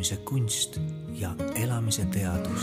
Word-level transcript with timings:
olemise 0.00 0.16
kunst 0.16 0.78
ja 1.12 1.30
elamise 1.54 2.04
teadus. 2.04 2.60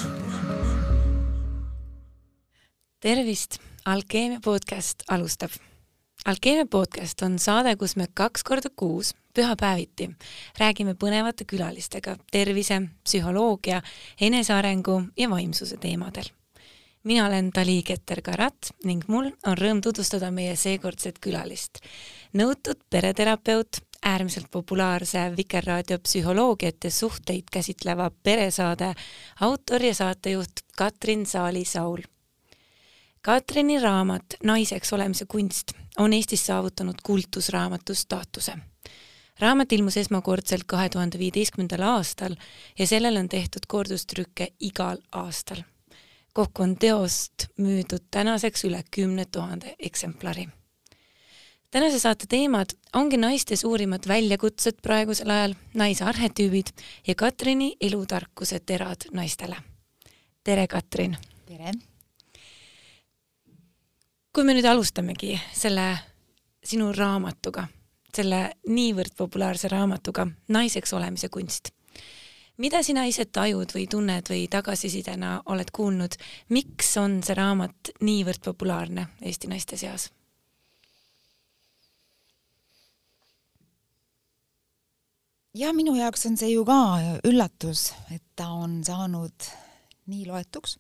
tervist, 3.00 3.58
Alkeemia 3.86 4.40
podcast 4.44 5.04
alustab. 5.10 5.52
alkeemia 6.26 6.66
podcast 6.66 7.22
on 7.22 7.40
saade, 7.40 7.76
kus 7.76 7.96
me 7.96 8.08
kaks 8.14 8.44
korda 8.44 8.70
kuus 8.76 9.14
pühapäeviti 9.34 10.10
räägime 10.58 10.96
põnevate 10.96 11.46
külalistega 11.46 12.18
tervise, 12.32 12.82
psühholoogia, 13.04 13.82
enesearengu 14.22 15.02
ja 15.18 15.30
vaimsuse 15.30 15.78
teemadel 15.78 16.34
mina 17.08 17.26
olen 17.26 17.52
Dali 17.56 17.84
Keter-Karat 17.84 18.74
ning 18.84 19.06
mul 19.08 19.30
on 19.48 19.56
rõõm 19.58 19.80
tutvustada 19.84 20.32
meie 20.32 20.56
seekordset 20.56 21.20
külalist. 21.24 21.80
nõutud 22.34 22.82
pereterapeut, 22.90 23.80
äärmiselt 24.08 24.52
populaarse 24.52 25.20
Vikerraadio 25.38 26.00
psühholoogiat 26.00 26.76
ja 26.84 26.92
suhteid 26.92 27.44
käsitleva 27.52 28.12
peresaade 28.24 28.94
autor 29.42 29.84
ja 29.84 29.96
saatejuht 29.96 30.52
Katrin 30.78 31.26
Saali-Saul. 31.26 32.02
Katrini 33.22 33.80
raamat 33.80 34.26
Naiseks 34.44 34.94
olemise 34.94 35.26
kunst 35.26 35.72
on 35.98 36.14
Eestis 36.14 36.46
saavutanud 36.46 36.96
kultusraamatu 37.04 37.96
staatuse. 37.96 38.54
raamat 39.40 39.72
ilmus 39.72 39.98
esmakordselt 39.98 40.64
kahe 40.66 40.90
tuhande 40.90 41.20
viieteistkümnendal 41.20 41.82
aastal 41.82 42.36
ja 42.80 42.88
sellele 42.88 43.20
on 43.20 43.30
tehtud 43.30 43.68
kordustrükke 43.68 44.48
igal 44.60 44.98
aastal. 45.12 45.62
kokku 46.34 46.64
on 46.64 46.78
teost 46.78 47.34
müüdud 47.58 48.08
tänaseks 48.12 48.64
üle 48.66 48.84
kümne 48.92 49.26
tuhande 49.26 49.76
eksemplari 49.80 50.48
tänase 51.72 52.00
saate 52.00 52.26
teemad 52.30 52.66
ongi 52.96 53.18
naiste 53.18 53.56
suurimad 53.56 54.08
väljakutsed 54.08 54.80
praegusel 54.82 55.30
ajal, 55.30 55.56
naise 55.74 56.04
arhetüübid 56.04 56.72
ja 57.08 57.16
Katrini 57.16 57.76
elutarkuse 57.82 58.60
terad 58.60 59.10
naistele. 59.12 59.58
tere, 60.44 60.68
Katrin! 60.68 61.18
tere! 61.46 61.72
kui 64.34 64.44
me 64.44 64.54
nüüd 64.54 64.66
alustamegi 64.70 65.40
selle 65.54 65.98
sinu 66.64 66.92
raamatuga, 66.94 67.64
selle 68.14 68.42
niivõrd 68.70 69.16
populaarse 69.18 69.68
raamatuga 69.68 70.28
Naiseks 70.48 70.94
olemise 70.94 71.30
kunst. 71.30 71.72
mida 72.58 72.84
sina 72.84 73.06
ise 73.06 73.26
tajud 73.26 73.74
või 73.76 73.88
tunned 73.88 74.30
või 74.30 74.48
tagasisidena 74.48 75.42
oled 75.46 75.72
kuulnud, 75.74 76.16
miks 76.50 76.98
on 76.98 77.24
see 77.24 77.36
raamat 77.36 77.92
niivõrd 78.02 78.40
populaarne 78.46 79.08
Eesti 79.22 79.48
naiste 79.48 79.78
seas? 79.78 80.12
Ja 85.58 85.74
minu 85.74 85.96
jaoks 85.98 86.26
on 86.30 86.38
see 86.40 86.52
ju 86.54 86.64
ka 86.68 86.80
üllatus, 87.28 87.92
et 88.14 88.24
ta 88.38 88.50
on 88.54 88.80
saanud 88.86 89.48
nii 90.08 90.26
loetuks, 90.30 90.78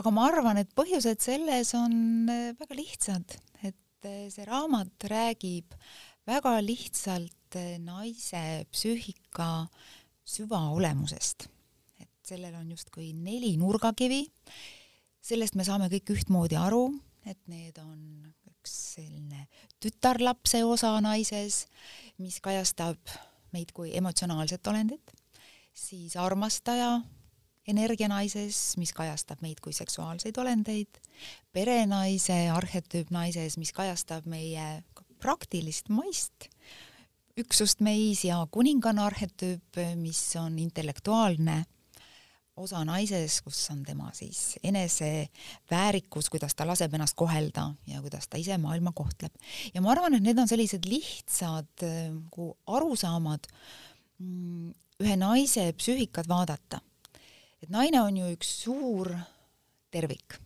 aga 0.00 0.12
ma 0.14 0.26
arvan, 0.28 0.60
et 0.60 0.70
põhjused 0.76 1.22
selles 1.24 1.72
on 1.78 1.94
äh, 2.32 2.50
väga 2.58 2.76
lihtsad, 2.76 3.36
et 3.62 4.08
äh, 4.08 4.26
see 4.32 4.46
raamat 4.48 5.08
räägib 5.10 5.76
väga 6.28 6.56
lihtsalt 6.64 7.58
äh, 7.58 7.76
naise 7.82 8.66
psüühika 8.72 9.68
süvaolemusest. 10.28 11.48
et 12.02 12.10
sellel 12.26 12.58
on 12.58 12.68
justkui 12.74 13.12
neli 13.14 13.54
nurgakivi, 13.60 14.26
sellest 15.24 15.56
me 15.56 15.64
saame 15.64 15.88
kõik 15.92 16.12
ühtmoodi 16.18 16.58
aru, 16.60 16.90
et 17.24 17.40
need 17.48 17.78
on 17.80 18.28
üks 18.50 18.74
selline 18.98 19.46
tütarlapse 19.80 20.60
osa 20.66 20.92
naises, 21.04 21.64
mis 22.20 22.42
kajastab 22.44 22.98
meid 23.52 23.72
kui 23.74 23.94
emotsionaalset 23.96 24.66
olendit, 24.66 25.14
siis 25.74 26.16
armastaja 26.16 26.98
energia 27.68 28.08
naises, 28.08 28.76
mis 28.80 28.92
kajastab 28.96 29.42
meid 29.44 29.60
kui 29.60 29.72
seksuaalseid 29.76 30.36
olendeid, 30.40 31.00
perenaise 31.52 32.46
arhetüüp 32.54 33.12
naises, 33.14 33.58
mis 33.60 33.74
kajastab 33.76 34.26
meie 34.30 34.82
praktilist 35.20 35.90
maist 35.92 36.48
üksust 37.38 37.82
meis 37.84 38.24
ja 38.26 38.40
kuninganna 38.50 39.06
arhetüüp, 39.06 39.78
mis 40.00 40.20
on 40.40 40.58
intellektuaalne 40.58 41.62
osa 42.58 42.82
naises, 42.86 43.40
kus 43.44 43.60
on 43.72 43.82
tema 43.86 44.10
siis 44.16 44.58
eneseväärikus, 44.66 46.28
kuidas 46.32 46.56
ta 46.58 46.66
laseb 46.68 46.94
ennast 46.94 47.16
kohelda 47.18 47.68
ja 47.86 48.02
kuidas 48.04 48.28
ta 48.28 48.40
ise 48.40 48.58
maailma 48.58 48.92
kohtleb. 48.96 49.32
ja 49.74 49.82
ma 49.84 49.92
arvan, 49.94 50.18
et 50.18 50.26
need 50.26 50.38
on 50.38 50.50
sellised 50.50 50.86
lihtsad 50.88 51.86
nagu 51.86 52.50
arusaamad 52.66 53.48
mm, 54.18 54.74
ühe 55.04 55.16
naise 55.16 55.70
psüühikat 55.78 56.28
vaadata. 56.28 56.80
et 57.62 57.70
naine 57.70 58.02
on 58.02 58.16
ju 58.16 58.30
üks 58.34 58.54
suur 58.64 59.12
tervik. 59.90 60.38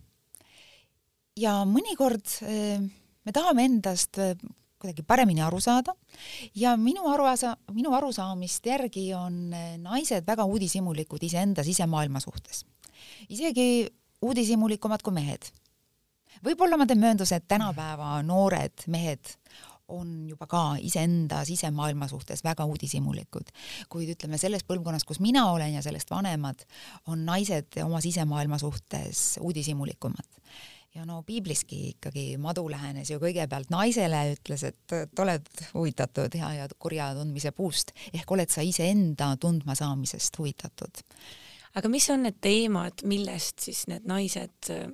ja 1.37 1.63
mõnikord 1.69 2.39
äh, 2.47 2.83
me 3.25 3.33
tahame 3.33 3.69
endast 3.71 4.21
kuidagi 4.83 5.05
paremini 5.07 5.43
aru 5.45 5.61
saada 5.63 5.95
ja 6.59 6.75
minu 6.77 7.07
aruasa-, 7.13 7.57
minu 7.73 7.95
arusaamist 7.95 8.67
järgi 8.67 9.09
on 9.15 9.41
eh, 9.55 9.75
naised 9.79 10.27
väga 10.27 10.45
uudishimulikud 10.45 11.23
iseenda 11.23 11.65
sisemaailma 11.65 12.21
suhtes. 12.21 12.65
isegi 13.29 13.87
uudishimulikumad 14.23 15.03
kui 15.03 15.15
mehed. 15.15 15.51
võib-olla 16.45 16.79
ma 16.79 16.87
teen 16.87 17.03
möönduse, 17.03 17.39
et 17.39 17.49
tänapäeva 17.49 18.17
noored 18.27 18.87
mehed 18.87 19.37
on 19.93 20.29
juba 20.29 20.47
ka 20.47 20.63
iseenda 20.81 21.43
sisemaailma 21.45 22.09
suhtes 22.09 22.45
väga 22.45 22.65
uudishimulikud. 22.65 23.55
kuid 23.89 24.15
ütleme, 24.17 24.39
selles 24.39 24.65
põlvkonnas, 24.65 25.05
kus 25.07 25.21
mina 25.21 25.51
olen 25.53 25.75
ja 25.75 25.83
sellest 25.83 26.11
vanemad, 26.11 26.67
on 27.07 27.27
naised 27.27 27.79
oma 27.85 28.01
sisemaailma 28.01 28.59
suhtes 28.59 29.39
uudishimulikumad 29.41 30.43
ja 30.95 31.05
no 31.09 31.23
piibliski 31.27 31.79
ikkagi 31.93 32.25
madu 32.41 32.65
lähenes 32.71 33.11
ju 33.11 33.19
kõigepealt 33.23 33.71
naisele, 33.73 34.23
ütles, 34.37 34.65
et, 34.69 34.97
et 34.97 35.23
oled 35.25 35.49
huvitatud 35.73 36.35
hea 36.39 36.51
ja 36.61 36.67
kurja 36.79 37.13
tundmise 37.17 37.53
puust, 37.57 37.95
ehk 38.13 38.35
oled 38.37 38.53
sa 38.53 38.65
iseenda 38.67 39.33
tundmasaamisest 39.41 40.39
huvitatud. 40.39 41.05
aga 41.75 41.93
mis 41.93 42.11
on 42.13 42.27
need 42.27 42.41
teemad, 42.45 43.05
millest 43.09 43.65
siis 43.65 43.87
need 43.89 44.09
naised 44.09 44.73
äh, 44.73 44.91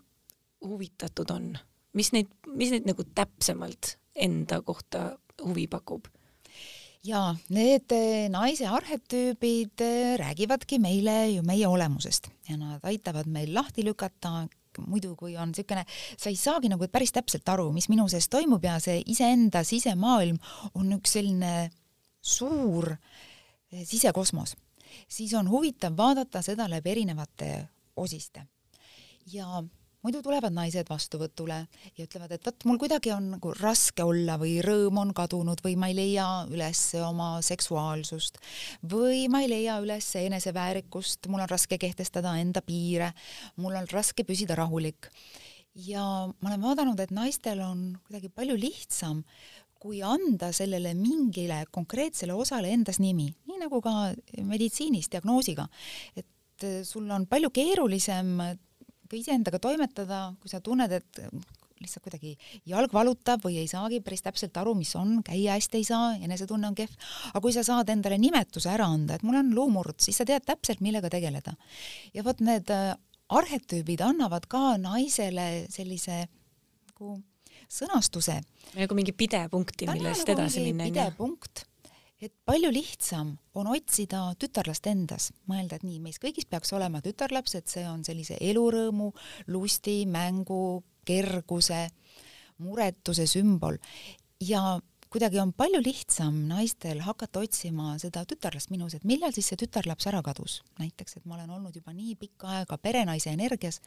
huvitatud 0.64 1.34
on, 1.34 1.56
mis 1.98 2.12
neid, 2.14 2.30
mis 2.54 2.70
neid 2.74 2.86
nagu 2.86 3.06
täpsemalt 3.14 3.96
enda 4.14 4.62
kohta 4.62 5.10
huvi 5.42 5.66
pakub? 5.70 6.06
jaa, 7.06 7.34
need 7.54 7.90
äh, 7.94 8.28
naise 8.30 8.70
arhetüübid 8.70 9.82
äh, 9.82 10.14
räägivadki 10.20 10.78
meile 10.82 11.24
ju 11.32 11.42
meie 11.46 11.66
olemusest 11.66 12.30
ja 12.48 12.56
nad 12.58 12.84
aitavad 12.86 13.26
meil 13.30 13.54
lahti 13.54 13.84
lükata 13.86 14.46
muidu 14.86 15.14
kui 15.16 15.36
on 15.36 15.52
niisugune, 15.52 15.84
sa 16.16 16.30
ei 16.30 16.36
saagi 16.36 16.70
nagu 16.72 16.88
päris 16.92 17.12
täpselt 17.14 17.48
aru, 17.48 17.70
mis 17.72 17.88
minu 17.88 18.08
sees 18.08 18.28
toimub 18.28 18.64
ja 18.64 18.78
see 18.82 19.02
iseenda 19.06 19.64
sisemaailm 19.66 20.38
on 20.74 20.92
üks 20.98 21.16
selline 21.18 21.70
suur 22.20 22.92
eh, 22.92 23.84
sisekosmos, 23.84 24.56
siis 25.08 25.34
on 25.38 25.50
huvitav 25.50 25.96
vaadata 25.96 26.42
seda 26.42 26.68
läbi 26.70 26.94
erinevate 26.96 27.52
osiste. 27.96 28.46
ja 29.32 29.62
muidu 30.06 30.20
tulevad 30.22 30.54
naised 30.54 30.86
vastuvõtule 30.90 31.58
ja 31.96 32.06
ütlevad, 32.06 32.32
et 32.34 32.46
vot 32.46 32.66
mul 32.68 32.78
kuidagi 32.80 33.12
on 33.14 33.32
nagu 33.34 33.52
raske 33.58 34.04
olla 34.06 34.38
või 34.40 34.58
rõõm 34.64 35.00
on 35.02 35.12
kadunud 35.16 35.62
või 35.64 35.74
ma 35.80 35.90
ei 35.90 35.96
leia 35.98 36.26
üles 36.52 36.82
oma 37.02 37.30
seksuaalsust 37.44 38.38
või 38.92 39.26
ma 39.32 39.42
ei 39.42 39.50
leia 39.50 39.78
üles 39.82 40.08
eneseväärikust, 40.20 41.26
mul 41.32 41.42
on 41.44 41.50
raske 41.50 41.80
kehtestada 41.82 42.36
enda 42.38 42.62
piire, 42.62 43.12
mul 43.56 43.78
on 43.80 43.88
raske 43.92 44.26
püsida 44.28 44.58
rahulik. 44.58 45.10
ja 45.74 46.02
ma 46.26 46.48
olen 46.50 46.62
vaadanud, 46.62 47.00
et 47.00 47.10
naistel 47.10 47.60
on 47.62 47.98
kuidagi 48.06 48.28
palju 48.28 48.56
lihtsam 48.58 49.22
kui 49.78 50.00
anda 50.02 50.50
sellele 50.52 50.94
mingile 50.94 51.64
konkreetsele 51.70 52.34
osale 52.34 52.70
endas 52.74 52.98
nimi, 52.98 53.28
nii 53.46 53.60
nagu 53.62 53.80
ka 53.80 54.12
meditsiinis 54.42 55.10
diagnoosiga, 55.10 55.68
et 56.16 56.66
sul 56.84 57.06
on 57.14 57.26
palju 57.30 57.50
keerulisem 57.54 58.40
ka 59.08 59.16
iseendaga 59.18 59.60
toimetada, 59.62 60.28
kui 60.40 60.50
sa 60.52 60.60
tunned, 60.64 60.92
et 60.92 61.22
lihtsalt 61.78 62.04
kuidagi 62.04 62.32
jalg 62.68 62.92
valutab 62.94 63.44
või 63.44 63.60
ei 63.62 63.68
saagi 63.70 64.00
päris 64.04 64.24
täpselt 64.24 64.56
aru, 64.60 64.74
mis 64.78 64.90
on, 64.98 65.18
käia 65.26 65.56
hästi 65.56 65.80
ei 65.80 65.86
saa, 65.86 66.08
enesetunne 66.26 66.70
on 66.70 66.76
kehv, 66.78 66.94
aga 67.30 67.42
kui 67.44 67.54
sa 67.54 67.64
saad 67.66 67.90
endale 67.92 68.18
nimetuse 68.20 68.70
ära 68.72 68.88
anda, 68.90 69.18
et 69.18 69.26
mul 69.26 69.38
on 69.40 69.52
luumurd, 69.54 69.98
siis 70.02 70.18
sa 70.18 70.26
tead 70.28 70.46
täpselt, 70.48 70.82
millega 70.84 71.10
tegeleda. 71.12 71.54
ja 72.14 72.24
vot 72.26 72.42
need 72.44 72.70
äh, 72.74 72.92
arhetüübid 73.28 74.02
annavad 74.04 74.48
ka 74.50 74.76
naisele 74.80 75.68
sellise 75.72 76.24
nagu 76.90 77.18
sõnastuse. 77.68 78.40
nagu 78.74 78.98
mingi 78.98 79.12
pidepunkti, 79.12 79.90
millest 79.92 80.26
nagu 80.26 80.40
edasi 80.40 80.66
minna. 80.72 80.90
pidepunkt 80.90 81.67
et 82.22 82.32
palju 82.44 82.70
lihtsam 82.74 83.32
on 83.58 83.70
otsida 83.70 84.24
tütarlast 84.40 84.86
endas, 84.90 85.30
mõelda, 85.50 85.78
et 85.78 85.86
nii, 85.86 86.00
meis 86.02 86.18
kõigis 86.22 86.48
peaks 86.50 86.72
olema 86.74 87.02
tütarlaps, 87.04 87.54
et 87.58 87.70
see 87.70 87.84
on 87.88 88.02
sellise 88.06 88.38
elurõõmu, 88.42 89.12
lusti, 89.54 90.00
mängu, 90.10 90.82
kerguse, 91.08 91.86
muretuse 92.64 93.26
sümbol. 93.30 93.78
Ja 94.44 94.78
kuidagi 95.12 95.40
on 95.40 95.52
palju 95.56 95.80
lihtsam 95.84 96.36
naistel 96.48 97.00
hakata 97.04 97.42
otsima 97.44 97.94
seda 98.00 98.24
tütarlast 98.28 98.72
minus, 98.72 98.96
et 98.98 99.06
millal 99.08 99.32
siis 99.34 99.48
see 99.50 99.60
tütarlaps 99.60 100.08
ära 100.10 100.22
kadus. 100.24 100.60
näiteks, 100.78 101.18
et 101.18 101.26
ma 101.26 101.36
olen 101.38 101.50
olnud 101.56 101.76
juba 101.76 101.94
nii 101.96 102.14
pikka 102.20 102.50
aega 102.58 102.78
perenaise 102.78 103.30
energias 103.30 103.80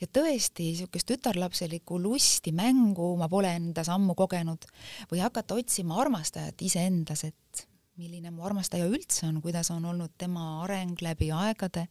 ja 0.00 0.06
tõesti 0.06 0.70
niisugust 0.70 1.08
tütarlapselikku 1.10 2.00
lusti, 2.02 2.52
mängu 2.52 3.14
ma 3.20 3.28
pole 3.28 3.52
endas 3.60 3.90
ammu 3.92 4.14
kogenud 4.18 4.64
või 5.12 5.22
hakata 5.24 5.58
otsima 5.58 6.00
armastajat 6.00 6.62
iseendas, 6.62 7.24
et 7.24 7.68
milline 7.98 8.30
mu 8.30 8.46
armastaja 8.46 8.86
üldse 8.86 9.26
on, 9.26 9.42
kuidas 9.42 9.70
on 9.74 9.84
olnud 9.84 10.14
tema 10.18 10.62
areng 10.64 11.00
läbi 11.02 11.32
aegade 11.34 11.88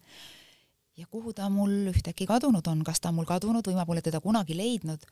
ja 0.97 1.05
kuhu 1.07 1.33
ta 1.33 1.49
mul 1.53 1.91
ühtäkki 1.91 2.25
kadunud 2.25 2.65
on, 2.67 2.81
kas 2.85 2.99
ta 3.01 3.11
on 3.11 3.19
mul 3.19 3.27
kadunud 3.29 3.65
või 3.69 3.77
ma 3.77 3.85
pole 3.85 4.01
teda 4.01 4.21
kunagi 4.21 4.57
leidnud. 4.57 5.03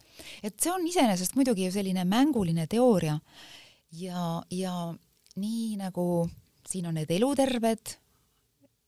et 0.43 0.57
see 0.59 0.71
on 0.71 0.87
iseenesest 0.87 1.35
muidugi 1.35 1.67
ju 1.67 1.75
selline 1.75 2.05
mänguline 2.05 2.67
teooria. 2.67 3.19
Ja, 3.91 4.41
ja 4.51 4.95
nii 5.35 5.77
nagu 5.77 6.29
siin 6.67 6.89
on 6.89 6.97
need 6.97 7.11
eluterved, 7.11 7.93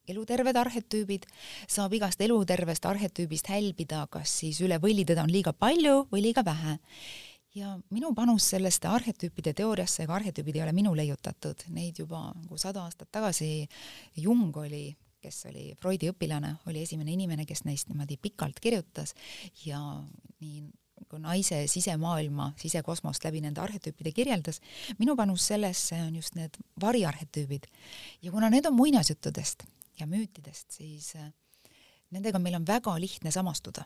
eluterved 0.08 0.58
arhetüübid, 0.58 1.28
saab 1.70 1.94
igast 1.94 2.22
elutervest 2.22 2.86
arhetüübist 2.86 3.50
hälbida, 3.54 4.08
kas 4.10 4.34
siis 4.42 4.60
üle 4.66 4.80
võlli 4.82 5.06
teda 5.06 5.24
on 5.24 5.32
liiga 5.32 5.54
palju 5.54 6.08
või 6.12 6.26
liiga 6.30 6.44
vähe. 6.48 6.78
Ja 7.58 7.74
minu 7.94 8.14
panus 8.14 8.50
sellesse 8.52 8.90
arhetüüpide 8.90 9.54
teooriasse, 9.58 10.04
ega 10.04 10.18
arhetüübid 10.18 10.58
ei 10.58 10.66
ole 10.66 10.74
minu 10.78 10.94
leiutatud, 10.98 11.64
neid 11.74 12.00
juba 12.00 12.28
nagu 12.34 12.58
sada 12.58 12.84
aastat 12.86 13.10
tagasi 13.12 13.68
Jung 14.18 14.58
oli 14.58 14.90
kes 15.28 15.46
oli 15.52 15.70
Freudi 15.80 16.10
õpilane, 16.12 16.56
oli 16.72 16.84
esimene 16.86 17.12
inimene, 17.14 17.46
kes 17.48 17.66
neist 17.68 17.92
niimoodi 17.92 18.18
pikalt 18.22 18.62
kirjutas 18.64 19.14
ja 19.66 19.80
nii 20.40 20.62
nagu 20.98 21.20
naise 21.22 21.60
sisemaailma, 21.70 22.52
sisekosmost 22.60 23.26
läbi 23.28 23.42
nende 23.44 23.62
arhetüüpide 23.62 24.14
kirjeldas. 24.16 24.62
minu 24.98 25.16
panus 25.16 25.46
sellesse 25.52 26.00
on 26.04 26.16
just 26.16 26.36
need 26.36 26.58
variarhetüübid 26.82 27.68
ja 28.22 28.32
kuna 28.32 28.50
need 28.50 28.66
on 28.66 28.76
muinasjuttudest 28.76 29.68
ja 30.00 30.08
müütidest, 30.08 30.72
siis 30.80 31.14
äh, 31.16 31.30
nendega 32.12 32.40
meil 32.40 32.58
on 32.58 32.66
väga 32.68 32.96
lihtne 33.00 33.32
samastuda. 33.32 33.86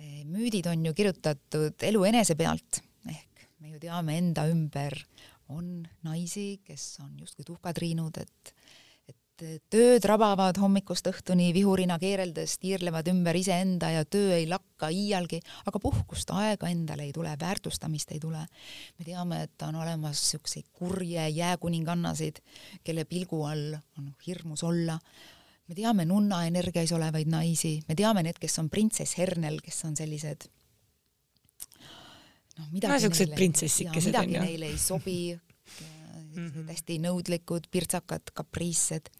Äh, 0.00 0.22
müüdid 0.24 0.68
on 0.70 0.86
ju 0.86 0.94
kirjutatud 0.94 1.88
elu 1.90 2.04
enese 2.12 2.36
pealt 2.38 2.82
ehk 3.10 3.48
me 3.58 3.74
ju 3.74 3.82
teame 3.82 4.18
enda 4.18 4.46
ümber 4.50 4.96
on 5.50 5.88
naisi, 6.06 6.60
kes 6.64 7.00
on 7.02 7.16
justkui 7.18 7.44
tuhkatriinud, 7.44 8.20
et 8.22 8.54
tööd 9.72 10.04
rabavad 10.08 10.58
hommikust 10.60 11.06
õhtuni 11.10 11.50
vihurina 11.56 11.96
keereldes, 12.00 12.56
tiirlevad 12.62 13.08
ümber 13.12 13.36
iseenda 13.36 13.90
ja 13.94 14.04
töö 14.04 14.34
ei 14.36 14.46
lakka 14.50 14.90
iialgi, 14.94 15.40
aga 15.66 15.80
puhkust, 15.82 16.32
aega 16.36 16.70
endale 16.70 17.06
ei 17.08 17.12
tule, 17.16 17.32
väärtustamist 17.40 18.12
ei 18.14 18.20
tule. 18.20 18.44
me 18.98 19.04
teame, 19.04 19.42
et 19.48 19.66
on 19.66 19.80
olemas 19.80 20.20
niisuguseid 20.20 20.70
kurje 20.72 21.28
jääkuningannasid, 21.28 22.40
kelle 22.84 23.04
pilgu 23.04 23.42
all 23.44 23.74
on 23.98 24.14
hirmus 24.26 24.64
olla. 24.64 24.98
me 25.68 25.74
teame 25.74 26.04
nunna 26.04 26.44
energiais 26.46 26.92
olevaid 26.92 27.28
naisi, 27.28 27.80
me 27.88 27.94
teame 27.94 28.22
need, 28.22 28.38
kes 28.40 28.58
on 28.58 28.70
printsess 28.70 29.18
Hernel, 29.18 29.60
kes 29.62 29.84
on 29.84 29.96
sellised 29.96 30.48
noh, 32.58 32.66
midagi 32.72 33.08
no, 33.08 33.14
neile, 33.14 34.02
midagi 34.06 34.38
neile 34.38 34.72
ei 34.72 34.78
sobi 34.78 35.38
mm 36.34 36.46
-hmm. 36.48 36.68
hästi 36.68 36.98
nõudlikud, 36.98 37.68
pirtsakad, 37.70 38.32
kapriissed. 38.34 39.10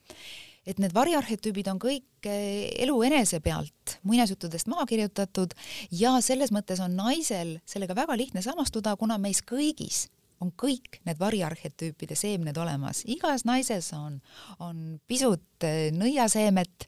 et 0.66 0.78
need 0.78 0.92
variarhetüübid 0.94 1.68
on 1.72 1.78
kõik 1.80 2.26
eh, 2.28 2.68
elu 2.84 3.02
enese 3.02 3.40
pealt 3.40 3.98
muinasjuttudest 4.02 4.68
maha 4.68 4.86
kirjutatud 4.86 5.54
ja 5.90 6.20
selles 6.20 6.52
mõttes 6.52 6.82
on 6.84 6.96
naisel 6.96 7.58
sellega 7.64 7.94
väga 7.94 8.16
lihtne 8.16 8.42
samastuda, 8.42 8.96
kuna 8.96 9.18
meis 9.18 9.40
kõigis 9.42 10.08
on 10.40 10.50
kõik 10.56 11.00
need 11.04 11.18
variarhetüüpide 11.20 12.16
seemned 12.18 12.56
olemas, 12.60 13.02
igas 13.10 13.44
naises 13.48 13.90
on, 13.96 14.18
on 14.62 14.96
pisut 15.08 15.66
eh, 15.66 15.90
nõiaseemet, 15.92 16.86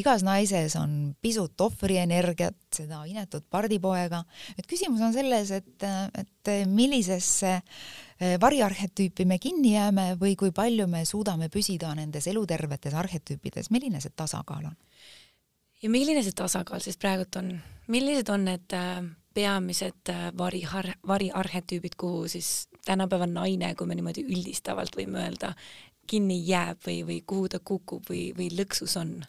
igas 0.00 0.24
naises 0.26 0.74
on 0.78 1.14
pisut 1.22 1.60
ohvrienergiat, 1.62 2.58
seda 2.74 3.04
inetut 3.10 3.46
pardipoega. 3.50 4.24
et 4.58 4.66
küsimus 4.70 5.02
on 5.06 5.14
selles, 5.14 5.54
et, 5.54 5.88
et 6.18 6.52
millisesse 6.66 7.56
eh, 7.60 7.86
variarhetüüpi 8.40 9.24
me 9.24 9.38
kinni 9.38 9.74
jääme 9.74 10.14
või 10.20 10.34
kui 10.36 10.52
palju 10.52 10.86
me 10.86 11.04
suudame 11.08 11.48
püsida 11.48 11.94
nendes 11.96 12.26
elutervetes 12.28 12.94
arhetüüpides, 12.94 13.70
milline 13.70 14.00
see 14.00 14.12
tasakaal 14.16 14.66
on? 14.72 14.76
ja 15.82 15.90
milline 15.90 16.22
see 16.22 16.36
tasakaal 16.36 16.82
siis 16.84 16.98
praegult 17.00 17.36
on, 17.40 17.54
millised 17.88 18.28
on 18.32 18.44
need 18.50 18.76
äh, 18.76 19.00
peamised 19.34 20.12
äh, 20.12 20.28
vari, 20.38 20.62
variarhetüübid, 21.06 21.96
kuhu 21.96 22.28
siis 22.28 22.68
tänapäeva 22.84 23.26
naine, 23.26 23.74
kui 23.74 23.86
me 23.86 23.96
niimoodi 23.96 24.24
üldistavalt 24.28 24.96
võime 24.96 25.24
öelda, 25.24 25.54
kinni 26.10 26.40
jääb 26.46 26.80
või, 26.86 27.02
või 27.06 27.20
kuhu 27.26 27.48
ta 27.48 27.60
kukub 27.64 28.08
või, 28.10 28.30
või 28.36 28.50
lõksus 28.56 28.96
on? 29.00 29.20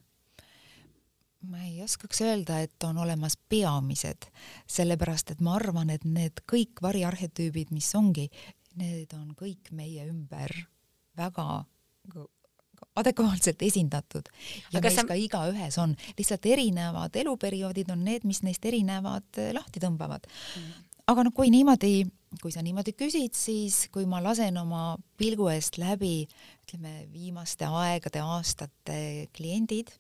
ma 1.42 1.64
ei 1.66 1.80
oskaks 1.82 2.20
öelda, 2.22 2.60
et 2.62 2.84
on 2.86 3.00
olemas 3.02 3.34
peamised, 3.50 4.28
sellepärast 4.70 5.32
et 5.34 5.40
ma 5.42 5.56
arvan, 5.58 5.90
et 5.90 6.04
need 6.06 6.44
kõik 6.46 6.84
variarhetüübid, 6.86 7.72
mis 7.74 7.88
ongi, 7.98 8.28
need 8.80 9.14
on 9.18 9.34
kõik 9.38 9.72
meie 9.76 10.06
ümber 10.10 10.54
väga 11.18 11.64
adekvaatselt 12.98 13.62
esindatud. 13.64 14.30
Ja 14.72 14.80
Aga 14.80 14.90
meis 14.90 14.98
sa... 15.00 15.06
ka 15.08 15.18
igaühes 15.20 15.78
on, 15.82 15.96
lihtsalt 16.18 16.48
erinevad 16.50 17.16
eluperioodid 17.22 17.92
on 17.94 18.04
need, 18.08 18.26
mis 18.28 18.42
neist 18.46 18.66
erinevad 18.68 19.28
eh, 19.42 19.52
lahti 19.56 19.84
tõmbavad. 19.84 20.28
Mm.. 20.58 20.88
aga 21.12 21.26
noh, 21.28 21.36
kui 21.36 21.52
niimoodi, 21.54 22.06
kui 22.42 22.54
sa 22.54 22.64
niimoodi 22.66 22.96
küsid, 22.98 23.36
siis 23.38 23.86
kui 23.94 24.08
ma 24.10 24.22
lasen 24.24 24.58
oma 24.62 24.96
pilgu 25.20 25.50
eest 25.54 25.80
läbi, 25.82 26.26
ütleme 26.66 27.06
viimaste 27.14 27.68
aegade, 27.68 28.24
aastate 28.24 29.02
kliendid, 29.36 29.92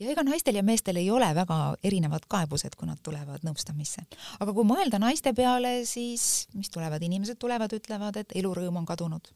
ja 0.00 0.10
ega 0.10 0.24
naistel 0.26 0.58
ja 0.58 0.62
meestel 0.66 0.98
ei 1.00 1.10
ole 1.10 1.28
väga 1.34 1.58
erinevad 1.84 2.26
kaebused, 2.28 2.76
kui 2.78 2.88
nad 2.88 3.00
tulevad 3.02 3.44
nõustamisse. 3.46 4.04
aga 4.40 4.52
kui 4.52 4.66
mõelda 4.68 5.00
naiste 5.02 5.32
peale, 5.34 5.84
siis 5.88 6.48
mis 6.54 6.70
tulevad, 6.70 7.02
inimesed 7.02 7.38
tulevad, 7.38 7.72
ütlevad, 7.72 8.16
et 8.16 8.36
elurõõm 8.36 8.82
on 8.82 8.86
kadunud. 8.86 9.32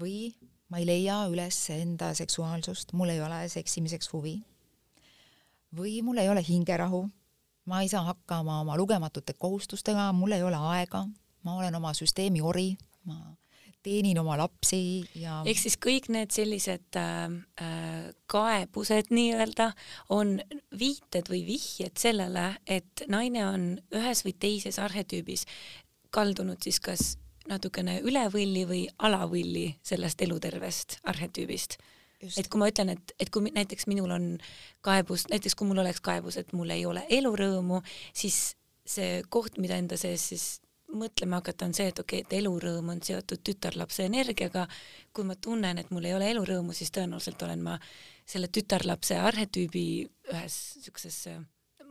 või 0.00 0.34
ma 0.68 0.80
ei 0.80 0.86
leia 0.86 1.24
üles 1.30 1.58
enda 1.70 2.14
seksuaalsust, 2.14 2.92
mul 2.92 3.12
ei 3.14 3.20
ole 3.22 3.48
seksimiseks 3.48 4.12
huvi. 4.12 4.42
või 5.74 6.02
mul 6.02 6.18
ei 6.18 6.28
ole 6.28 6.42
hingerahu, 6.48 7.08
ma 7.66 7.82
ei 7.82 7.88
saa 7.88 8.02
hakkama 8.02 8.60
oma 8.60 8.76
lugematute 8.76 9.32
kohustustega, 9.32 10.12
mul 10.12 10.32
ei 10.32 10.42
ole 10.42 10.56
aega, 10.56 11.06
ma 11.42 11.56
olen 11.56 11.74
oma 11.74 11.94
süsteemi 11.94 12.42
ori, 12.42 12.76
ma 13.04 13.36
teenin 13.84 14.18
oma 14.20 14.36
lapsi 14.40 15.04
ja 15.20 15.42
ehk 15.46 15.60
siis 15.60 15.76
kõik 15.80 16.08
need 16.14 16.32
sellised 16.34 16.98
äh, 16.98 17.24
äh, 17.60 18.12
kaebused 18.30 19.12
nii-öelda 19.14 19.70
on 20.14 20.38
viited 20.78 21.28
või 21.30 21.44
vihjed 21.48 22.00
sellele, 22.00 22.54
et 22.66 23.04
naine 23.12 23.44
on 23.48 23.66
ühes 23.94 24.24
või 24.26 24.34
teises 24.40 24.80
arhetüübis 24.82 25.44
kaldunud 26.14 26.62
siis 26.62 26.80
kas 26.80 27.14
natukene 27.50 27.98
üle 28.06 28.24
võlli 28.32 28.64
või 28.68 28.82
alavõlli 29.04 29.66
sellest 29.84 30.22
elutervest 30.24 30.98
arhetüübist. 31.10 31.76
et 32.24 32.48
kui 32.48 32.58
ma 32.60 32.70
ütlen, 32.70 32.94
et, 32.94 33.12
et 33.20 33.30
kui 33.30 33.50
näiteks 33.52 33.86
minul 33.90 34.14
on 34.14 34.28
kaebus, 34.80 35.26
näiteks 35.28 35.54
kui 35.58 35.68
mul 35.68 35.82
oleks 35.82 36.00
kaebus, 36.00 36.38
et 36.40 36.52
mul 36.56 36.70
ei 36.72 36.86
ole 36.86 37.04
elurõõmu, 37.12 37.82
siis 38.16 38.54
see 38.86 39.22
koht, 39.28 39.58
mida 39.60 39.76
enda 39.80 39.98
sees 40.00 40.28
siis 40.32 40.46
mõtlema 40.98 41.40
hakata, 41.40 41.68
on 41.68 41.74
see, 41.76 41.88
et 41.92 41.98
okei 42.02 42.22
okay,, 42.22 42.26
et 42.26 42.36
elurõõm 42.40 42.92
on 42.94 43.02
seotud 43.02 43.42
tütarlapse 43.44 44.06
energiaga. 44.08 44.66
kui 45.14 45.24
ma 45.24 45.34
tunnen, 45.34 45.78
et 45.78 45.90
mul 45.94 46.04
ei 46.04 46.14
ole 46.14 46.30
elurõõmu, 46.32 46.74
siis 46.74 46.90
tõenäoliselt 46.90 47.42
olen 47.42 47.62
ma 47.62 47.78
selle 48.26 48.48
tütarlapse 48.48 49.18
arhetüübi 49.20 49.84
ühes 50.32 50.56
niisuguses 50.76 51.18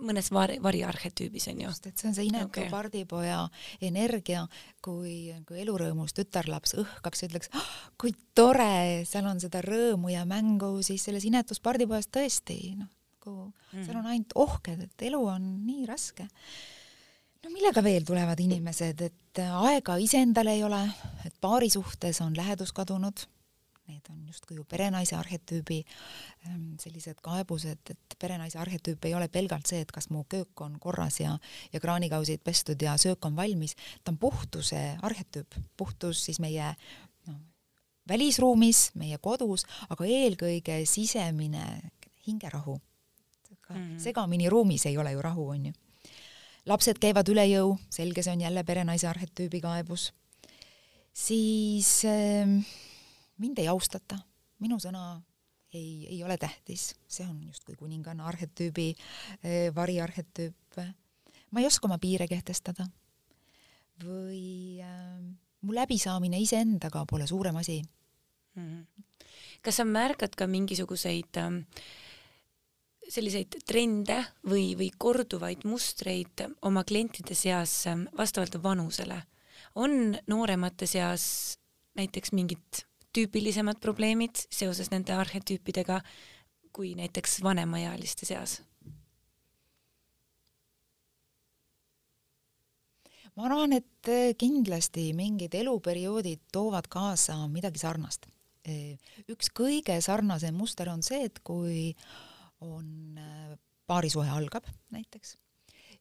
mõnes 0.03 0.29
vari, 0.33 0.57
variarhetüübis 0.63 1.47
on 1.51 1.61
ju. 1.61 1.69
just, 1.69 1.87
et 1.87 1.97
see 1.97 2.09
on 2.09 2.15
see 2.17 2.27
inetu 2.27 2.47
okay. 2.49 2.69
pardipoja 2.71 3.39
energia, 3.81 4.45
kui, 4.83 5.31
kui 5.47 5.61
elurõõmus 5.63 6.15
tütarlaps 6.17 6.75
õhkaks 6.81 7.23
ja 7.23 7.29
ütleks 7.29 7.51
oh,, 7.55 7.71
kui 8.01 8.15
tore, 8.35 9.03
seal 9.09 9.27
on 9.29 9.41
seda 9.43 9.61
rõõmu 9.65 10.11
ja 10.13 10.25
mängu, 10.29 10.75
siis 10.85 11.05
selles 11.07 11.25
inetus 11.29 11.61
pardipojas 11.63 12.09
tõesti 12.11 12.59
noh, 12.79 12.91
nagu 13.23 13.35
mm. 13.49 13.83
seal 13.85 13.99
on 13.99 14.09
ainult 14.11 14.37
ohked, 14.45 14.87
et 14.87 15.07
elu 15.09 15.21
on 15.35 15.51
nii 15.67 15.85
raske. 15.89 16.27
No 17.43 17.51
millega 17.51 17.83
veel 17.83 18.05
tulevad 18.07 18.39
inimesed, 18.39 19.01
et 19.01 19.43
aega 19.43 19.97
iseendale 19.99 20.55
ei 20.55 20.63
ole, 20.63 20.81
et 21.25 21.35
paari 21.41 21.69
suhtes 21.69 22.21
on 22.21 22.35
lähedus 22.37 22.73
kadunud 22.73 23.27
need 23.87 24.09
on 24.09 24.27
justkui 24.27 24.55
ju 24.55 24.63
perenaise 24.63 25.15
arhetüübi 25.15 25.81
ähm, 26.47 26.75
sellised 26.79 27.19
kaebused, 27.23 27.91
et 27.91 28.15
perenaise 28.19 28.59
arhetüüp 28.59 29.07
ei 29.07 29.15
ole 29.15 29.27
pelgalt 29.31 29.67
see, 29.67 29.81
et 29.83 29.91
kas 29.91 30.09
mu 30.13 30.23
köök 30.29 30.63
on 30.63 30.77
korras 30.79 31.19
ja, 31.19 31.35
ja 31.73 31.81
kraanikausid 31.83 32.43
pestud 32.43 32.81
ja 32.81 32.95
söök 32.97 33.25
on 33.27 33.35
valmis, 33.35 33.75
ta 34.03 34.13
on 34.13 34.19
puhtuse 34.21 34.81
arhetüüp, 35.03 35.59
puhtus 35.77 36.23
siis 36.29 36.39
meie 36.43 36.71
noh, 37.27 37.41
välisruumis, 38.09 38.91
meie 38.99 39.19
kodus, 39.19 39.67
aga 39.89 40.07
eelkõige 40.07 40.83
sisemine 40.87 41.67
hingerahu. 42.27 42.79
Mm 43.69 43.75
-hmm. 43.75 43.99
segamini 43.99 44.49
ruumis 44.49 44.85
ei 44.85 44.97
ole 44.97 45.11
ju 45.11 45.21
rahu, 45.21 45.49
on 45.49 45.65
ju 45.65 45.73
lapsed 46.69 46.99
käivad 47.01 47.29
üle 47.31 47.45
jõu, 47.49 47.75
selge, 47.91 48.23
see 48.23 48.33
on 48.35 48.41
jälle 48.45 48.63
perenaise 48.63 49.07
arhetüübi 49.09 49.61
kaebus, 49.63 50.11
siis 51.13 52.05
äh, 52.09 52.49
mind 53.37 53.59
ei 53.59 53.69
austata, 53.71 54.19
minu 54.63 54.79
sõna 54.79 55.21
ei, 55.73 56.07
ei 56.09 56.23
ole 56.23 56.37
tähtis, 56.37 56.93
see 57.07 57.25
on 57.27 57.41
justkui 57.47 57.75
kuninganna 57.79 58.27
arhetüübi 58.29 58.91
äh, 58.93 59.69
variarhetüüp. 59.75 60.81
ma 61.51 61.61
ei 61.61 61.67
oska 61.69 61.87
oma 61.87 61.99
piire 62.01 62.27
kehtestada 62.27 62.87
või 64.03 64.81
äh, 64.81 65.19
mu 65.61 65.75
läbisaamine 65.75 66.39
iseendaga 66.41 67.05
pole 67.09 67.27
suurem 67.27 67.55
asi 67.55 67.81
mm. 68.55 68.63
-hmm. 68.63 69.27
kas 69.61 69.75
sa 69.75 69.85
märkad 69.85 70.35
ka 70.35 70.47
mingisuguseid 70.47 71.37
äh, 71.37 71.51
selliseid 73.09 73.59
trende 73.67 74.19
või, 74.47 74.73
või 74.79 74.89
korduvaid 74.97 75.65
mustreid 75.67 76.45
oma 76.61 76.83
klientide 76.87 77.35
seas 77.35 77.85
ähm, 77.87 78.07
vastavalt 78.17 78.59
vanusele? 78.63 79.23
on 79.75 80.13
nooremate 80.29 80.85
seas 80.85 81.23
näiteks 81.97 82.31
mingid 82.37 82.83
tüüpilisemad 83.13 83.79
probleemid 83.81 84.45
seoses 84.53 84.91
nende 84.91 85.15
arhetüüpidega 85.17 86.01
kui 86.73 86.93
näiteks 86.97 87.39
vanemaealiste 87.43 88.25
seas? 88.29 88.61
ma 93.33 93.47
arvan, 93.47 93.73
et 93.73 94.09
äh, 94.13 94.35
kindlasti 94.37 95.07
mingid 95.17 95.55
eluperioodid 95.57 96.43
toovad 96.53 96.85
kaasa 96.85 97.39
midagi 97.49 97.81
sarnast. 97.81 98.27
Äh, 98.69 98.99
üks 99.25 99.49
kõige 99.49 99.95
sarnasem 100.05 100.53
muster 100.53 100.91
on 100.93 101.01
see, 101.01 101.23
et 101.25 101.41
kui 101.41 101.95
on 102.63 103.17
äh, 103.19 103.55
paarisuhe 103.87 104.29
algab 104.29 104.67
näiteks, 104.93 105.35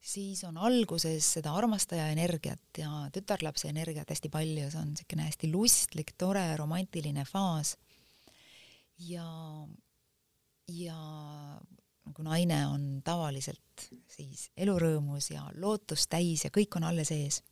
siis 0.00 0.42
on 0.44 0.58
alguses 0.58 1.32
seda 1.38 1.54
armastaja 1.58 2.08
energiat 2.14 2.78
ja 2.78 3.06
tütarlapse 3.14 3.70
energiat 3.70 4.10
hästi 4.10 4.30
palju, 4.32 4.70
see 4.70 4.80
on 4.80 4.92
niisugune 4.94 5.28
hästi 5.28 5.52
lustlik, 5.52 6.14
tore, 6.18 6.44
romantiline 6.56 7.24
faas. 7.28 7.76
ja, 8.98 9.26
ja 10.68 10.98
nagu 12.02 12.26
naine 12.26 12.60
on 12.66 12.84
tavaliselt 13.04 13.88
siis 14.10 14.48
elurõõmus 14.56 15.30
ja 15.32 15.46
lootust 15.58 16.10
täis 16.10 16.44
ja 16.46 16.50
kõik 16.54 16.76
on 16.78 16.86
alles 16.90 17.10
ees. 17.14 17.42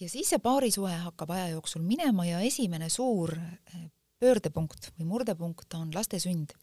ja 0.00 0.08
siis 0.08 0.30
see 0.30 0.42
paarisuhe 0.42 0.96
hakkab 1.06 1.30
aja 1.30 1.48
jooksul 1.54 1.82
minema 1.82 2.26
ja 2.26 2.40
esimene 2.40 2.88
suur 2.90 3.34
äh, 3.38 3.86
pöördepunkt 4.18 4.92
või 4.98 5.06
murdepunkt 5.10 5.74
on 5.74 5.90
laste 5.94 6.18
sünd 6.22 6.54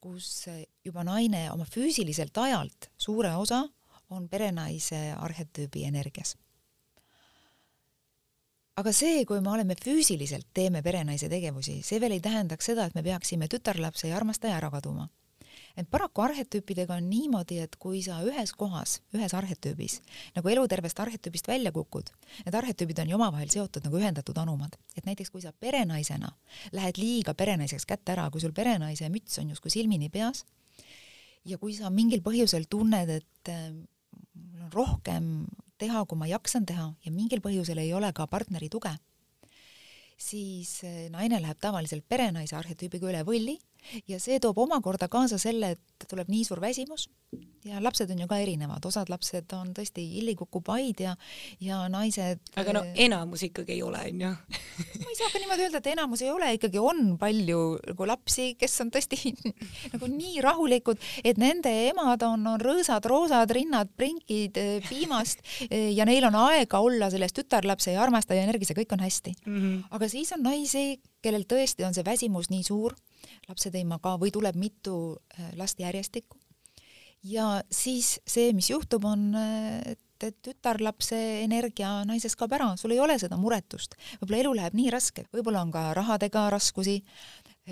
kus 0.00 0.48
juba 0.84 1.04
naine 1.04 1.50
oma 1.52 1.66
füüsiliselt 1.68 2.38
ajalt 2.38 2.90
suure 2.98 3.34
osa 3.36 3.64
on 4.10 4.28
perenaise 4.28 5.00
arhetüübi 5.16 5.84
energias. 5.84 6.36
aga 8.80 8.92
see, 8.96 9.24
kui 9.28 9.40
me 9.44 9.50
oleme 9.52 9.74
füüsiliselt, 9.76 10.46
teeme 10.54 10.80
perenaise 10.82 11.28
tegevusi, 11.28 11.82
see 11.84 12.00
veel 12.00 12.16
ei 12.16 12.20
tähendaks 12.24 12.70
seda, 12.70 12.86
et 12.86 12.94
me 12.94 13.02
peaksime 13.04 13.48
tütarlapse 13.48 14.08
ja 14.08 14.16
armastaja 14.16 14.56
ära 14.56 14.70
kaduma 14.72 15.10
ent 15.78 15.90
paraku 15.90 16.24
arhetüüpidega 16.24 16.96
on 16.98 17.08
niimoodi, 17.10 17.60
et 17.62 17.76
kui 17.80 18.02
sa 18.02 18.20
ühes 18.26 18.52
kohas, 18.58 18.98
ühes 19.14 19.34
arhetüübis 19.36 20.00
nagu 20.36 20.52
elutervest 20.52 21.00
arhetüübist 21.00 21.48
välja 21.48 21.72
kukud, 21.72 22.10
need 22.44 22.56
arhetüübid 22.56 23.02
on 23.02 23.12
ju 23.12 23.18
omavahel 23.18 23.52
seotud 23.52 23.86
nagu 23.86 24.00
ühendatud 24.00 24.38
anumad. 24.38 24.76
et 24.96 25.06
näiteks 25.06 25.30
kui 25.30 25.42
sa 25.42 25.52
perenaisena 25.52 26.32
lähed 26.72 26.98
liiga 26.98 27.34
perenaiseks 27.34 27.86
kätte 27.86 28.12
ära, 28.12 28.30
kui 28.30 28.40
sul 28.40 28.52
perenaise 28.52 29.08
müts 29.08 29.38
on 29.38 29.50
justkui 29.50 29.70
silmini 29.70 30.08
peas 30.08 30.44
ja 31.44 31.58
kui 31.58 31.74
sa 31.74 31.90
mingil 31.90 32.22
põhjusel 32.24 32.66
tunned, 32.70 33.08
et 33.08 33.48
äh, 33.48 33.70
mul 34.34 34.66
on 34.66 34.72
rohkem 34.72 35.46
teha, 35.80 36.04
kui 36.04 36.18
ma 36.18 36.28
jaksan 36.28 36.66
teha 36.68 36.90
ja 37.04 37.12
mingil 37.12 37.40
põhjusel 37.44 37.80
ei 37.80 37.92
ole 37.96 38.12
ka 38.12 38.26
partneri 38.26 38.68
tuge, 38.68 38.92
siis 40.20 40.80
äh, 40.84 41.08
naine 41.12 41.40
läheb 41.40 41.60
tavaliselt 41.60 42.06
perenaise 42.08 42.56
arhetüübiga 42.58 43.08
üle 43.12 43.24
võlli 43.26 43.56
ja 44.08 44.20
see 44.20 44.40
toob 44.40 44.58
omakorda 44.58 45.08
kaasa 45.08 45.38
selle, 45.38 45.74
et 45.76 46.08
tuleb 46.08 46.28
nii 46.32 46.44
suur 46.44 46.60
väsimus 46.60 47.08
ja 47.64 47.80
lapsed 47.82 48.10
on 48.10 48.22
ju 48.22 48.26
ka 48.28 48.38
erinevad, 48.40 48.84
osad 48.88 49.10
lapsed 49.12 49.52
on 49.52 49.74
tõesti 49.76 50.02
illikukupaid 50.20 51.02
ja, 51.04 51.12
ja 51.60 51.82
naised. 51.92 52.40
aga 52.58 52.72
no 52.72 52.82
enamus 52.94 53.44
ikkagi 53.50 53.76
ei 53.76 53.82
ole, 53.84 54.00
onju. 54.08 54.30
ma 55.02 55.10
ei 55.12 55.18
saa 55.18 55.28
ka 55.32 55.42
niimoodi 55.42 55.66
öelda, 55.66 55.82
et 55.82 55.90
enamus 55.92 56.24
ei 56.24 56.30
ole, 56.32 56.48
ikkagi 56.56 56.80
on 56.80 57.18
palju 57.20 57.60
nagu 57.92 58.08
lapsi, 58.08 58.54
kes 58.60 58.78
on 58.84 58.92
tõesti 58.94 59.34
nagu 59.94 60.08
nii 60.10 60.40
rahulikud, 60.44 61.04
et 61.24 61.40
nende 61.40 61.72
emad 61.90 62.24
on, 62.26 62.48
on 62.54 62.64
rõõsad, 62.64 63.04
roosad 63.10 63.52
rinnad, 63.54 63.92
prinkid 63.96 64.56
piimast 64.88 65.44
ja 65.68 66.08
neil 66.08 66.30
on 66.30 66.40
aega 66.46 66.80
olla 66.80 67.10
selles 67.12 67.36
tütarlapse 67.36 67.92
ja 67.92 68.02
armastaja 68.02 68.46
energias 68.46 68.72
ja 68.72 68.78
kõik 68.80 68.96
on 68.96 69.04
hästi 69.04 69.36
mm. 69.44 69.60
-hmm. 69.60 69.78
aga 69.90 70.08
siis 70.08 70.32
on 70.32 70.42
naisi, 70.48 71.00
kellel 71.20 71.44
tõesti 71.44 71.84
on 71.84 71.94
see 71.94 72.06
väsimus 72.06 72.48
nii 72.50 72.64
suur 72.64 72.96
lapsed 73.48 73.74
ei 73.74 73.86
maga 73.88 74.16
või 74.20 74.32
tuleb 74.34 74.58
mitu 74.58 74.94
äh, 75.16 75.50
last 75.56 75.80
järjestikku. 75.80 76.38
ja 77.22 77.62
siis 77.70 78.18
see, 78.26 78.52
mis 78.56 78.70
juhtub, 78.70 79.04
on, 79.04 79.34
äh, 79.34 79.92
et, 79.92 80.00
tütarlapse 80.20 81.16
energia 81.40 82.02
naises 82.04 82.34
kaob 82.36 82.52
ära, 82.52 82.74
sul 82.76 82.92
ei 82.92 82.98
ole 83.00 83.14
seda 83.18 83.38
muretust, 83.40 83.94
võib-olla 84.20 84.40
elu 84.42 84.50
läheb 84.58 84.74
nii 84.76 84.90
raske, 84.92 85.24
võib-olla 85.32 85.62
on 85.64 85.70
ka 85.72 85.86
rahadega 85.96 86.42
raskusi, 86.52 86.98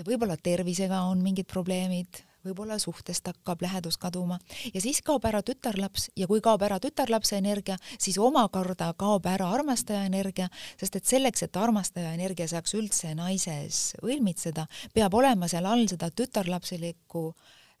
võib-olla 0.01 0.37
tervisega 0.41 1.03
on 1.11 1.21
mingid 1.21 1.45
probleemid 1.45 2.23
võib-olla 2.45 2.79
suhtest 2.79 3.27
hakkab 3.27 3.61
lähedus 3.65 3.97
kaduma 4.01 4.39
ja 4.73 4.81
siis 4.81 5.01
kaob 5.05 5.25
ära 5.29 5.41
tütarlaps 5.45 6.09
ja 6.19 6.27
kui 6.27 6.41
kaob 6.41 6.63
ära 6.65 6.79
tütarlapse 6.79 7.37
energia, 7.37 7.77
siis 7.97 8.17
omakorda 8.17 8.91
kaob 8.99 9.27
ära 9.29 9.49
armastaja 9.55 10.05
energia, 10.07 10.49
sest 10.79 10.99
et 10.99 11.05
selleks, 11.09 11.43
et 11.43 11.59
armastaja 11.59 12.13
energia 12.15 12.47
saaks 12.47 12.75
üldse 12.79 13.13
naises 13.17 13.93
õilmitseda, 14.03 14.67
peab 14.93 15.15
olema 15.19 15.49
seal 15.51 15.67
all 15.69 15.87
seda 15.91 16.11
tütarlapselikku 16.11 17.25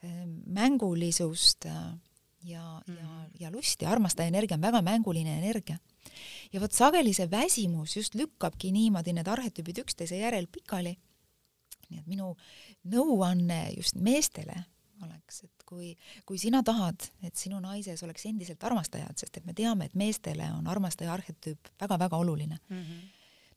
ehm, 0.03 0.35
mängulisust 0.55 1.69
ja, 1.69 1.79
ja, 2.43 2.65
mhm. 2.87 3.29
ja 3.39 3.51
lusti, 3.51 3.85
armastaja 3.85 4.31
energia 4.31 4.59
on 4.59 4.67
väga 4.67 4.83
mänguline 4.85 5.37
energia 5.39 5.79
ja 6.53 6.61
vot 6.61 6.73
sageli 6.75 7.13
see 7.15 7.29
väsimus 7.31 7.95
just 7.97 8.15
lükkabki 8.17 8.71
niimoodi 8.75 9.13
need 9.15 9.29
arhetüübid 9.29 9.83
üksteise 9.83 10.19
järel 10.21 10.47
pikali. 10.51 10.95
Nii 11.89 11.99
et 12.03 12.07
minu 12.07 12.33
nõuanne 12.89 13.63
just 13.75 13.97
meestele 13.99 14.63
oleks, 15.05 15.43
et 15.45 15.67
kui, 15.67 15.93
kui 16.27 16.39
sina 16.41 16.61
tahad, 16.65 17.09
et 17.25 17.37
sinu 17.39 17.59
naises 17.63 18.01
oleks 18.05 18.25
endiselt 18.29 18.63
armastajad, 18.67 19.15
sest 19.19 19.39
et 19.39 19.47
me 19.47 19.55
teame, 19.57 19.89
et 19.89 19.95
meestele 19.99 20.49
on 20.55 20.67
armastaja 20.71 21.13
arhetüüp 21.15 21.71
väga-väga 21.79 22.17
oluline 22.17 22.57
mm. 22.57 22.81
-hmm. 22.81 23.05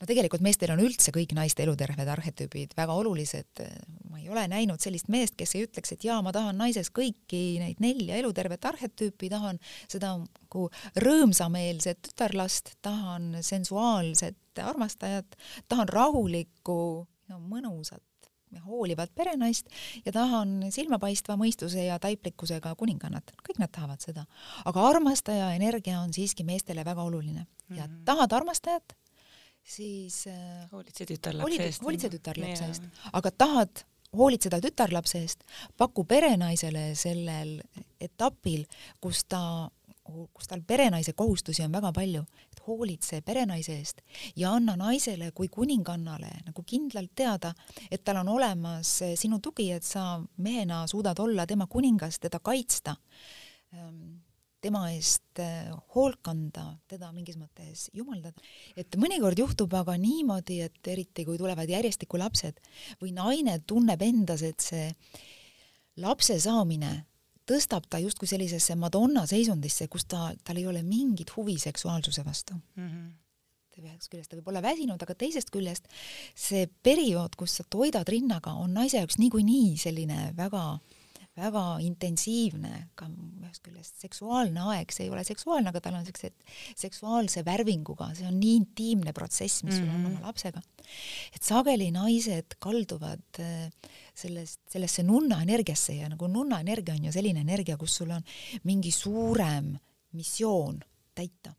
no 0.00 0.06
tegelikult 0.06 0.44
meestel 0.44 0.74
on 0.74 0.82
üldse 0.84 1.14
kõik 1.14 1.34
naiste 1.34 1.62
eluterved 1.62 2.08
arhetüübid 2.08 2.76
väga 2.76 2.94
olulised. 2.94 3.64
ma 4.10 4.18
ei 4.18 4.28
ole 4.28 4.46
näinud 4.48 4.80
sellist 4.80 5.08
meest, 5.08 5.34
kes 5.36 5.54
ei 5.54 5.66
ütleks, 5.66 5.92
et 5.92 6.04
jaa, 6.04 6.22
ma 6.22 6.32
tahan 6.32 6.58
naises 6.58 6.90
kõiki 6.90 7.58
neid 7.58 7.80
nelja 7.80 8.16
elutervet 8.16 8.64
arhetüüpi, 8.64 9.30
tahan 9.30 9.58
seda 9.88 10.16
nagu 10.18 10.70
rõõmsameelset 10.96 12.02
tütarlast, 12.02 12.76
tahan 12.82 13.36
sensuaalset 13.40 14.36
armastajat, 14.62 15.36
tahan 15.68 15.88
rahulikku 15.88 17.06
no, 17.28 17.38
mõnusat 17.38 18.02
hoolivat 18.66 19.14
perenaist 19.14 19.68
ja 20.06 20.12
tahan 20.12 20.66
silmapaistva 20.70 21.36
mõistuse 21.40 21.86
ja 21.86 21.98
taiplikkusega 22.02 22.74
kuningannat, 22.78 23.34
kõik 23.48 23.60
nad 23.62 23.72
tahavad 23.72 24.00
seda. 24.04 24.26
aga 24.64 24.88
armastaja 24.88 25.52
energia 25.56 26.00
on 26.00 26.12
siiski 26.12 26.44
meestele 26.44 26.84
väga 26.84 27.02
oluline 27.02 27.46
ja 27.70 27.86
mm 27.86 27.92
-hmm. 27.92 28.04
tahad 28.04 28.32
armastajat, 28.32 28.96
siis 29.64 30.26
äh, 30.26 30.70
hoolitse 30.72 31.06
tütarlapse 31.06 31.62
eest. 31.62 31.82
hoolitse 31.82 32.10
tütarlapse 32.10 32.64
eest, 32.64 32.82
aga 33.12 33.30
tahad 33.30 33.84
hoolitseda 34.16 34.60
tütarlapse 34.60 35.18
eest, 35.18 35.44
paku 35.76 36.04
perenaisele 36.04 36.94
sellel 36.94 37.60
etapil, 38.00 38.64
kus 39.00 39.24
ta 39.24 39.70
kus 40.34 40.48
tal 40.50 40.62
perenaise 40.66 41.12
kohustusi 41.12 41.62
on 41.62 41.72
väga 41.72 41.92
palju, 41.92 42.24
hoolitse 42.66 43.20
perenaise 43.26 43.76
eest 43.78 44.02
ja 44.36 44.52
anna 44.56 44.76
naisele 44.78 45.30
kui 45.34 45.48
kuningannale 45.52 46.30
nagu 46.46 46.64
kindlalt 46.66 47.14
teada, 47.14 47.52
et 47.90 48.04
tal 48.04 48.22
on 48.22 48.32
olemas 48.36 48.98
sinu 49.18 49.40
tugi, 49.42 49.70
et 49.72 49.86
sa 49.86 50.20
mehena 50.38 50.84
suudad 50.90 51.18
olla 51.22 51.46
tema 51.46 51.66
kuningas, 51.66 52.18
teda 52.22 52.40
kaitsta, 52.42 52.96
ähm, 53.74 54.22
tema 54.62 54.84
eest 54.94 55.40
äh, 55.42 55.70
hoolt 55.94 56.20
kanda, 56.22 56.64
teda 56.90 57.10
mingis 57.14 57.38
mõttes 57.40 57.88
jumaldada. 57.96 58.38
et 58.76 58.94
mõnikord 58.96 59.38
juhtub 59.38 59.74
aga 59.74 59.96
niimoodi, 59.98 60.60
et 60.62 60.86
eriti 60.86 61.26
kui 61.26 61.38
tulevad 61.38 61.68
järjestikku 61.68 62.20
lapsed 62.20 62.60
või 63.02 63.14
naine 63.16 63.58
tunneb 63.66 64.02
endas, 64.02 64.42
et 64.46 64.60
see 64.62 64.90
lapse 65.96 66.38
saamine 66.40 66.92
tõstab 67.48 67.88
ta 67.90 67.98
justkui 68.02 68.28
sellisesse 68.30 68.76
Madonna 68.78 69.26
seisundisse, 69.26 69.88
kus 69.88 70.04
ta, 70.04 70.30
tal 70.44 70.60
ei 70.60 70.66
ole 70.66 70.82
mingit 70.82 71.34
huvi 71.36 71.58
seksuaalsuse 71.58 72.24
vastu 72.24 72.54
mm. 72.54 72.88
-hmm 72.88 73.10
ühest 74.02 74.10
küljest 74.12 74.30
ta 74.30 74.36
võib 74.36 74.50
olla 74.52 74.62
väsinud, 74.62 75.02
aga 75.02 75.14
teisest 75.14 75.50
küljest 75.54 75.88
see 76.34 76.66
periood, 76.84 77.36
kus 77.38 77.58
sa 77.58 77.64
toidad 77.64 78.08
rinnaga, 78.08 78.54
on 78.58 78.74
naise 78.74 78.98
jaoks 78.98 79.18
niikuinii 79.18 79.76
selline 79.80 80.32
väga 80.36 80.78
väga 81.36 81.62
intensiivne, 81.80 82.88
ka 82.94 83.06
ühest 83.08 83.62
küljest 83.64 84.02
seksuaalne 84.04 84.60
aeg, 84.74 84.92
see 84.92 85.06
ei 85.06 85.10
ole 85.14 85.22
seksuaalne, 85.24 85.70
aga 85.72 85.80
tal 85.80 85.94
on 85.96 86.04
siuksed 86.04 86.34
seksuaalse 86.76 87.44
värvinguga, 87.46 88.10
see 88.18 88.26
on 88.28 88.36
nii 88.40 88.56
intiimne 88.60 89.14
protsess, 89.16 89.62
mis 89.64 89.78
sul 89.78 89.88
on 89.88 90.02
Mhm. 90.02 90.06
oma 90.16 90.26
lapsega. 90.28 90.62
et 91.34 91.42
sageli 91.42 91.90
naised 91.94 92.56
kalduvad 92.58 93.22
äh, 93.38 93.70
sellest, 94.14 94.60
sellesse 94.68 95.02
nunna 95.02 95.40
energiasse 95.42 95.94
ja 95.94 96.08
nagu 96.08 96.28
nunna 96.28 96.60
energia 96.60 96.94
on 96.94 97.04
ju 97.04 97.12
selline 97.12 97.40
energia, 97.40 97.76
kus 97.78 97.96
sul 97.96 98.10
on 98.10 98.22
mingi 98.64 98.90
suurem 98.92 99.78
missioon 100.12 100.80
täita. 101.14 101.54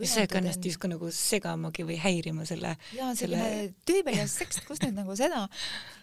Mis 0.00 0.12
see 0.14 0.26
kannast 0.30 0.64
justkui 0.64 0.88
nagu 0.92 1.10
segamagi 1.12 1.84
või 1.88 1.96
häirima 2.00 2.44
selle 2.48 2.76
ja 2.96 3.10
selle- 3.14 3.36
selline 3.38 3.74
tüübeljas 3.88 4.34
seks, 4.40 4.60
kus 4.66 4.80
nüüd 4.84 4.94
nagu 4.96 5.16
seda. 5.16 5.48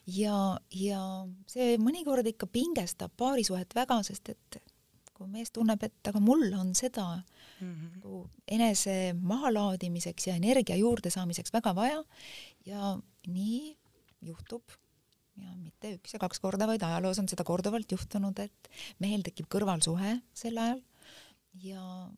Ja, 0.05 0.57
ja 0.71 1.01
see 1.47 1.77
mõnikord 1.77 2.27
ikka 2.29 2.45
pingestab 2.47 3.11
paarisuhet 3.17 3.73
väga, 3.75 4.01
sest 4.03 4.29
et 4.29 4.61
kui 5.13 5.27
mees 5.29 5.51
tunneb, 5.53 5.81
et 5.83 6.07
aga 6.09 6.19
mul 6.19 6.47
on 6.57 6.73
seda 6.75 7.23
Mhm. 7.61 7.89
nagu 7.95 8.29
enese 8.47 9.13
mahalaadimiseks 9.21 10.27
ja 10.27 10.35
energia 10.35 10.75
juurdesaamiseks 10.75 11.53
väga 11.53 11.73
vaja 11.75 12.03
ja 12.65 12.97
nii 13.27 13.75
juhtub 14.21 14.63
ja 15.37 15.53
mitte 15.55 15.93
üks 15.97 16.13
ja 16.13 16.19
kaks 16.19 16.39
korda, 16.39 16.67
vaid 16.67 16.81
ajaloos 16.83 17.19
on 17.19 17.27
seda 17.29 17.43
korduvalt 17.43 17.89
juhtunud, 17.91 18.37
et 18.39 18.69
mehel 18.99 19.21
tekib 19.23 19.47
kõrvalsuhe 19.47 20.21
sel 20.33 20.57
ajal 20.57 20.81
ja 21.63 22.09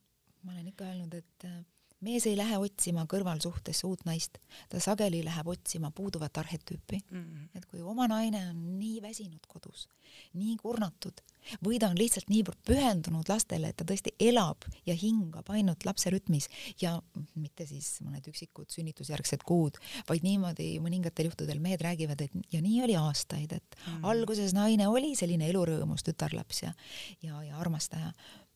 ma 0.46 0.54
olen 0.54 0.68
ikka 0.72 0.86
öelnud, 0.86 1.14
et 1.18 1.48
äh, 1.50 1.64
mees 2.06 2.26
ei 2.30 2.36
lähe 2.38 2.58
otsima 2.62 3.06
kõrvalsuhtesse 3.10 3.88
uut 3.88 4.04
naist, 4.08 4.38
ta 4.70 4.82
sageli 4.84 5.22
läheb 5.26 5.48
otsima 5.56 5.92
puuduvat 5.96 6.38
arhetüüpi. 6.44 7.02
Mhm. 7.12 7.46
et 7.56 7.66
kui 7.66 7.82
oma 7.82 8.08
naine 8.08 8.42
on 8.50 8.60
nii 8.80 9.02
väsinud 9.02 9.48
kodus, 9.48 9.88
nii 10.34 10.56
kurnatud 10.62 11.22
või 11.64 11.78
ta 11.80 11.90
on 11.92 11.98
lihtsalt 11.98 12.30
niivõrd 12.30 12.58
pühendunud 12.66 13.30
lastele, 13.30 13.70
et 13.70 13.78
ta 13.78 13.86
tõesti 13.88 14.16
elab 14.20 14.66
ja 14.86 14.96
hingab 14.98 15.50
ainult 15.54 15.86
lapse 15.86 16.10
rütmis 16.10 16.50
ja 16.82 16.96
mitte 17.36 17.68
siis 17.70 18.00
mõned 18.02 18.26
üksikud 18.32 18.72
sünnitusjärgsed 18.74 19.46
kuud, 19.46 19.78
vaid 20.10 20.26
niimoodi 20.26 20.72
mõningatel 20.84 21.30
juhtudel 21.30 21.62
mehed 21.62 21.84
räägivad, 21.86 22.22
et 22.22 22.34
ja 22.52 22.62
nii 22.66 22.82
oli 22.88 22.98
aastaid, 23.00 23.54
et 23.54 23.78
mm. 23.78 24.06
alguses 24.10 24.56
naine 24.58 24.88
oli 24.90 25.14
selline 25.16 25.50
elurõõmus 25.52 26.06
tütarlaps 26.08 26.64
ja, 26.66 26.74
ja, 27.22 27.42
ja 27.46 27.62
armastaja, 27.62 28.12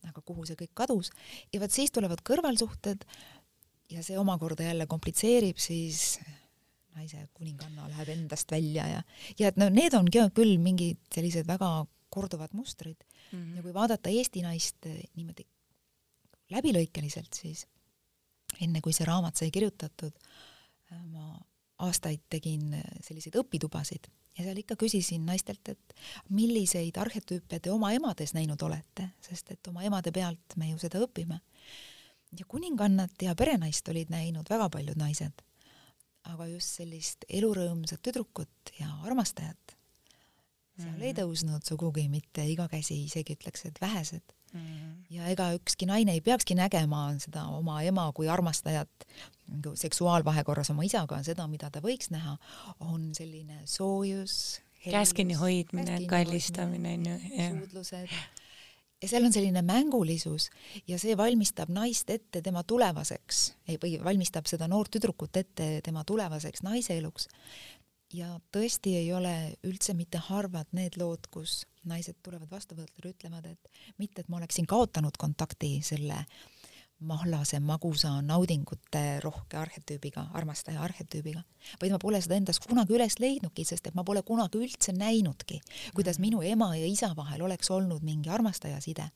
aga 0.07 0.21
kuhu 0.21 0.45
see 0.47 0.55
kõik 0.59 0.73
kadus 0.73 1.11
ja 1.53 1.59
vot 1.59 1.73
siis 1.73 1.91
tulevad 1.91 2.23
kõrvalsuhted 2.25 3.03
ja 3.89 4.03
see 4.05 4.19
omakorda 4.21 4.69
jälle 4.69 4.87
komplitseerib 4.87 5.57
siis 5.59 6.19
naise 6.95 7.27
kuninganna 7.33 7.87
läheb 7.91 8.15
endast 8.15 8.51
välja 8.51 8.87
ja, 8.87 9.03
ja 9.39 9.51
et 9.51 9.59
no 9.59 9.69
need 9.69 9.93
on 9.97 10.07
küll 10.09 10.57
mingid 10.61 10.99
sellised 11.13 11.47
väga 11.47 11.85
korduvad 12.09 12.55
mustrid 12.57 13.03
Mhm. 13.31 13.57
ja 13.57 13.63
kui 13.63 13.73
vaadata 13.73 14.09
Eesti 14.09 14.41
naist 14.45 14.85
eh, 14.89 15.03
niimoodi 15.17 15.45
läbilõikeliselt, 16.49 17.33
siis 17.35 17.65
enne 18.63 18.81
kui 18.81 18.93
see 18.95 19.05
raamat 19.05 19.37
sai 19.37 19.51
kirjutatud, 19.53 20.15
äh, 20.91 21.03
ma 21.13 21.35
aastaid 21.86 22.25
tegin 22.29 22.74
eh, 22.77 22.83
selliseid 23.05 23.38
õpitubasid 23.41 24.09
ja 24.38 24.45
seal 24.45 24.62
ikka 24.62 24.77
küsisin 24.79 25.25
naistelt, 25.27 25.71
et 25.71 25.95
milliseid 26.29 26.98
arhetüüpe 26.98 27.59
te 27.59 27.71
oma 27.71 27.91
emades 27.95 28.33
näinud 28.38 28.62
olete, 28.62 29.09
sest 29.25 29.51
et 29.55 29.71
oma 29.71 29.83
emade 29.88 30.13
pealt 30.15 30.57
me 30.57 30.71
ju 30.71 30.79
seda 30.81 31.01
õpime. 31.03 31.39
ja 32.39 32.45
kuningannat 32.48 33.21
ja 33.21 33.36
perenaist 33.36 33.88
olid 33.89 34.12
näinud 34.13 34.50
väga 34.50 34.69
paljud 34.69 34.98
naised, 34.98 35.41
aga 36.29 36.48
just 36.48 36.77
sellist 36.77 37.25
elurõõmsat 37.29 38.01
tüdrukut 38.05 38.74
ja 38.79 38.91
armastajat 39.03 39.79
seal 40.79 41.03
ei 41.03 41.15
tõusnud 41.15 41.65
sugugi 41.67 42.07
mitte 42.12 42.45
iga 42.48 42.67
käsi, 42.71 43.03
isegi 43.05 43.36
ütleks, 43.38 43.65
et 43.67 43.81
vähesed. 43.81 44.36
Mhm. 44.53 45.03
ja 45.09 45.27
ega 45.29 45.51
ükski 45.57 45.85
naine 45.85 46.15
ei 46.17 46.21
peakski 46.21 46.55
nägema 46.57 47.03
seda 47.19 47.45
oma 47.53 47.81
ema 47.85 48.11
kui 48.15 48.29
armastajat 48.29 49.05
nagu 49.49 49.75
seksuaalvahekorras 49.75 50.69
oma 50.73 50.85
isaga, 50.85 51.21
seda, 51.23 51.47
mida 51.47 51.69
ta 51.73 51.81
võiks 51.81 52.11
näha, 52.13 52.37
on 52.79 53.09
selline 53.17 53.61
soojus, 53.65 54.59
käes 54.83 55.13
kinni 55.13 55.38
hoidmine, 55.39 56.03
kallistamine 56.09 56.93
on 56.97 57.09
ju, 57.09 57.17
suudlused 57.49 58.13
ja 59.01 59.07
seal 59.07 59.25
on 59.25 59.33
selline 59.33 59.62
mängulisus 59.65 60.49
ja 60.88 60.99
see 60.99 61.15
valmistab 61.17 61.71
naist 61.71 62.09
ette 62.12 62.41
tema 62.43 62.63
tulevaseks 62.67 63.41
ei, 63.67 63.77
või 63.81 63.95
valmistab 64.03 64.49
seda 64.49 64.67
noort 64.67 64.91
tüdrukut 64.95 65.39
ette 65.39 65.69
tema 65.85 66.03
tulevaseks 66.03 66.63
naise 66.67 66.97
eluks. 66.99 67.29
Ja 68.13 68.30
tõesti 68.54 68.95
ei 69.00 69.12
ole 69.13 69.34
üldse 69.67 69.93
mitte 69.98 70.22
harvad 70.30 70.72
need 70.76 70.98
lood, 70.98 71.28
kus 71.32 71.63
naised 71.88 72.17
tulevad 72.24 72.50
vastuvõtule, 72.52 73.13
ütlevad, 73.13 73.45
et 73.45 73.98
mitte, 73.98 74.22
et 74.22 74.30
ma 74.30 74.39
oleksin 74.39 74.67
kaotanud 74.69 75.17
kontakti 75.17 75.80
selle 75.86 76.24
mahlase, 77.00 77.60
magusa, 77.63 78.12
naudingute 78.22 79.22
rohke 79.24 79.58
arhetüübiga, 79.58 80.26
armastaja 80.36 80.82
arhetüübiga, 80.84 81.43
vaid 81.80 81.93
ma 81.93 82.00
pole 82.02 82.19
seda 82.24 82.36
endas 82.36 82.60
kunagi 82.60 82.98
üles 82.98 83.15
leidnudki, 83.24 83.63
sest 83.67 83.88
et 83.88 83.95
ma 83.95 84.04
pole 84.04 84.24
kunagi 84.28 84.60
üldse 84.60 84.93
näinudki, 84.98 85.62
kuidas 85.95 86.19
minu 86.19 86.43
ema 86.43 86.74
ja 86.76 86.89
isa 86.89 87.13
vahel 87.15 87.45
oleks 87.48 87.72
olnud 87.72 88.04
mingi 88.04 88.30
armastaja 88.30 88.82
side. 88.84 89.10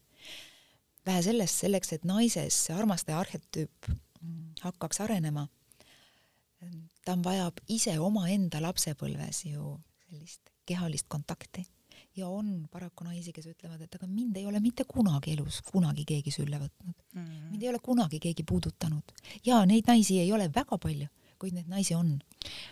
vähe 1.05 1.21
sellest, 1.21 1.59
selleks, 1.59 1.91
et 1.93 2.05
naises 2.07 2.55
see 2.65 2.75
armastaja 2.75 3.19
arhetüüp 3.19 3.89
mm, 3.89 4.53
hakkaks 4.63 5.01
arenema, 5.03 5.49
ta 7.05 7.15
vajab 7.23 7.59
ise 7.67 7.97
omaenda 7.99 8.61
lapsepõlves 8.63 9.45
ju 9.49 9.77
sellist 10.07 10.51
kehalist 10.65 11.07
kontakti 11.11 11.65
ja 12.15 12.27
on 12.29 12.67
paraku 12.71 13.07
naisi, 13.07 13.33
kes 13.33 13.47
ütlevad, 13.49 13.81
et 13.81 13.95
aga 13.97 14.07
mind 14.07 14.37
ei 14.37 14.45
ole 14.45 14.59
mitte 14.61 14.85
kunagi 14.87 15.33
elus 15.33 15.61
kunagi 15.65 16.05
keegi 16.05 16.31
sülle 16.31 16.59
võtnud 16.61 16.93
mm. 16.93 17.21
-hmm. 17.25 17.51
mind 17.51 17.63
ei 17.63 17.69
ole 17.69 17.79
kunagi 17.83 18.19
keegi 18.19 18.43
puudutanud 18.43 19.13
ja 19.45 19.65
neid 19.65 19.89
naisi 19.89 20.19
ei 20.19 20.31
ole 20.31 20.49
väga 20.55 20.77
palju, 20.77 21.07
kuid 21.39 21.53
neid 21.53 21.67
naisi 21.67 21.95
on. 21.95 22.19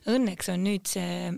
Õnneks 0.08 0.52
on 0.54 0.64
nüüd 0.64 0.86
see 0.88 1.34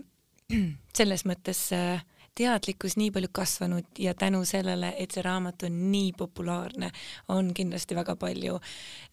selles 0.98 1.24
mõttes 1.24 1.72
äh, 1.72 2.04
teadlikkus 2.34 2.96
nii 2.96 3.10
palju 3.10 3.28
kasvanud 3.32 3.98
ja 3.98 4.14
tänu 4.14 4.44
sellele, 4.44 4.94
et 4.98 5.14
see 5.14 5.22
raamat 5.22 5.62
on 5.68 5.76
nii 5.92 6.12
populaarne, 6.18 6.90
on 7.28 7.52
kindlasti 7.54 7.96
väga 7.96 8.16
palju 8.16 8.58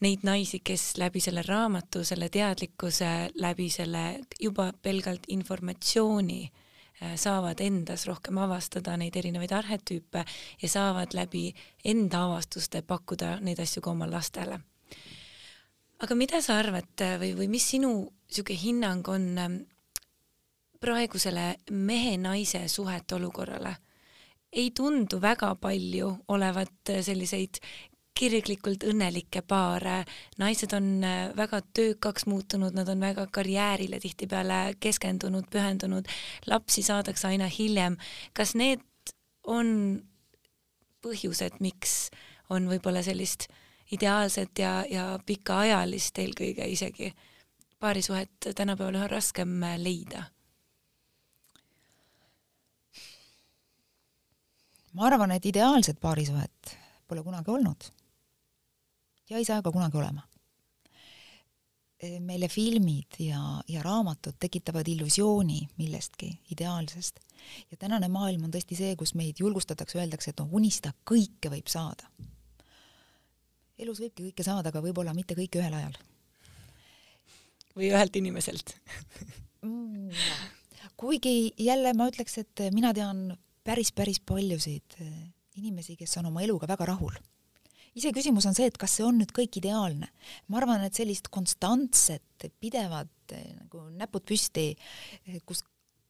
neid 0.02 0.26
naisi, 0.28 0.62
kes 0.64 0.98
läbi 0.98 1.22
selle 1.22 1.44
raamatu, 1.48 2.04
selle 2.08 2.30
teadlikkuse, 2.30 3.12
läbi 3.36 3.70
selle 3.70 4.06
juba 4.40 4.72
pelgalt 4.82 5.28
informatsiooni 5.28 6.42
äh, 6.46 7.16
saavad 7.16 7.62
endas 7.62 8.08
rohkem 8.10 8.38
avastada 8.42 8.98
neid 8.98 9.16
erinevaid 9.16 9.54
arhetüüpe 9.54 10.26
ja 10.62 10.70
saavad 10.70 11.14
läbi 11.14 11.52
enda 11.86 12.26
avastuste 12.26 12.82
pakkuda 12.82 13.38
neid 13.42 13.60
asju 13.60 13.82
ka 13.82 13.92
oma 13.92 14.10
lastele. 14.10 14.60
aga 16.02 16.16
mida 16.16 16.42
sa 16.42 16.58
arvad 16.58 17.06
äh, 17.06 17.20
või, 17.22 17.36
või 17.38 17.48
mis 17.48 17.70
sinu 17.70 17.94
niisugune 18.32 18.60
hinnang 18.64 19.08
on 19.12 19.38
ähm, 19.38 19.56
praegusele 20.82 21.56
mehe-naise 21.72 22.68
suhete 22.68 23.16
olukorrale 23.16 23.76
ei 24.54 24.72
tundu 24.76 25.22
väga 25.22 25.56
palju 25.56 26.12
olevat 26.28 26.92
selliseid 27.02 27.62
kirglikult 28.20 28.84
õnnelikke 28.86 29.42
paare, 29.48 30.04
naised 30.38 30.74
on 30.76 30.90
väga 31.38 31.62
töökaks 31.74 32.28
muutunud, 32.28 32.76
nad 32.76 32.90
on 32.92 33.00
väga 33.00 33.26
karjäärile 33.32 34.00
tihtipeale 34.04 34.76
keskendunud, 34.84 35.48
pühendunud, 35.52 36.10
lapsi 36.52 36.84
saadakse 36.84 37.28
aina 37.32 37.48
hiljem. 37.48 37.98
kas 38.34 38.54
need 38.56 38.84
on 39.48 40.04
põhjused, 41.02 41.58
miks 41.60 42.12
on 42.50 42.68
võib-olla 42.70 43.02
sellist 43.04 43.48
ideaalset 43.92 44.60
ja, 44.60 44.84
ja 44.90 45.20
pikaajalist 45.26 46.20
eelkõige 46.20 46.68
isegi 46.68 47.14
paarisuhet 47.80 48.52
tänapäeval 48.56 49.00
üha 49.00 49.08
raskem 49.08 49.58
leida? 49.82 50.28
Ma 54.94 55.08
arvan, 55.08 55.32
et 55.32 55.46
ideaalset 55.46 56.00
paarisuhet 56.00 56.76
pole 57.08 57.24
kunagi 57.24 57.52
olnud 57.52 57.90
ja 59.30 59.40
ei 59.40 59.48
saa 59.48 59.62
ka 59.62 59.72
kunagi 59.72 59.98
olema. 59.98 60.22
meile 62.20 62.48
filmid 62.50 63.20
ja, 63.20 63.40
ja 63.68 63.84
raamatud 63.86 64.40
tekitavad 64.40 64.88
illusiooni 64.88 65.60
millestki 65.78 66.32
ideaalsest 66.52 67.20
ja 67.72 67.78
tänane 67.78 68.08
maailm 68.10 68.48
on 68.48 68.54
tõesti 68.54 68.78
see, 68.78 68.96
kus 68.98 69.14
meid 69.14 69.40
julgustatakse, 69.40 70.00
öeldakse, 70.00 70.34
et 70.34 70.42
noh, 70.42 70.50
unista, 70.58 70.94
kõike 71.06 71.52
võib 71.54 71.70
saada. 71.70 72.10
elus 73.78 74.02
võibki 74.02 74.32
kõike 74.32 74.46
saada, 74.46 74.70
aga 74.70 74.82
võib-olla 74.82 75.14
mitte 75.14 75.38
kõike 75.38 75.62
ühel 75.62 75.78
ajal. 75.78 76.00
või 77.76 77.92
ühelt 77.94 78.18
inimeselt 78.18 78.76
mm,. 79.62 80.10
kuigi 80.98 81.54
jälle 81.58 81.94
ma 81.94 82.10
ütleks, 82.10 82.38
et 82.42 82.66
mina 82.74 82.94
tean 82.98 83.30
päris, 83.64 83.92
päris 83.96 84.20
paljusid 84.20 84.98
inimesi, 85.60 85.98
kes 86.00 86.18
on 86.22 86.32
oma 86.32 86.44
eluga 86.46 86.70
väga 86.70 86.88
rahul. 86.94 87.14
iseküsimus 87.96 88.46
on 88.48 88.56
see, 88.56 88.70
et 88.72 88.78
kas 88.80 88.94
see 88.98 89.04
on 89.06 89.18
nüüd 89.20 89.34
kõik 89.36 89.58
ideaalne. 89.60 90.08
ma 90.48 90.62
arvan, 90.62 90.84
et 90.86 90.96
sellist 90.96 91.28
konstantset, 91.30 92.48
pidevat 92.60 93.36
nagu 93.36 93.90
näpud 93.98 94.26
püsti, 94.28 94.74
kus 95.46 95.64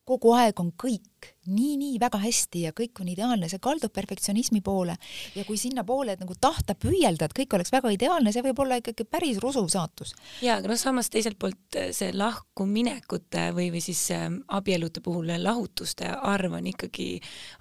kogu 0.08 0.34
aeg 0.36 0.60
on 0.62 0.72
kõik 0.80 1.30
nii-nii 1.52 2.00
väga 2.02 2.20
hästi 2.22 2.64
ja 2.66 2.72
kõik 2.76 3.02
on 3.04 3.10
ideaalne, 3.12 3.50
see 3.50 3.62
kaldub 3.62 3.94
perfektsionismi 3.94 4.62
poole 4.66 4.96
ja 5.38 5.46
kui 5.46 5.60
sinnapoole, 5.60 6.16
et 6.16 6.24
nagu 6.24 6.36
tahta 6.42 6.76
püüelda, 6.78 7.28
et 7.28 7.36
kõik 7.38 7.56
oleks 7.58 7.74
väga 7.74 7.92
ideaalne, 7.94 8.34
see 8.34 8.46
võib 8.46 8.62
olla 8.64 8.80
ikkagi 8.82 9.06
päris 9.10 9.42
rusuv 9.44 9.70
saatus. 9.74 10.16
ja, 10.42 10.58
aga 10.58 10.72
noh, 10.72 10.80
samas 10.80 11.12
teiselt 11.14 11.40
poolt 11.42 11.78
eh, 11.80 11.92
see 11.96 12.14
lahkuminekute 12.16 13.50
või, 13.58 13.70
või 13.74 13.84
siis 13.86 14.04
äh, 14.16 14.30
abielude 14.48 15.04
puhul 15.06 15.34
lahutuste 15.42 16.10
arv 16.10 16.58
on 16.58 16.72
ikkagi, 16.74 17.12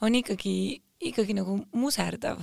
on 0.07 0.17
ikkagi, 0.17 0.55
ikkagi 1.13 1.37
nagu 1.37 1.61
muserdav. 1.73 2.41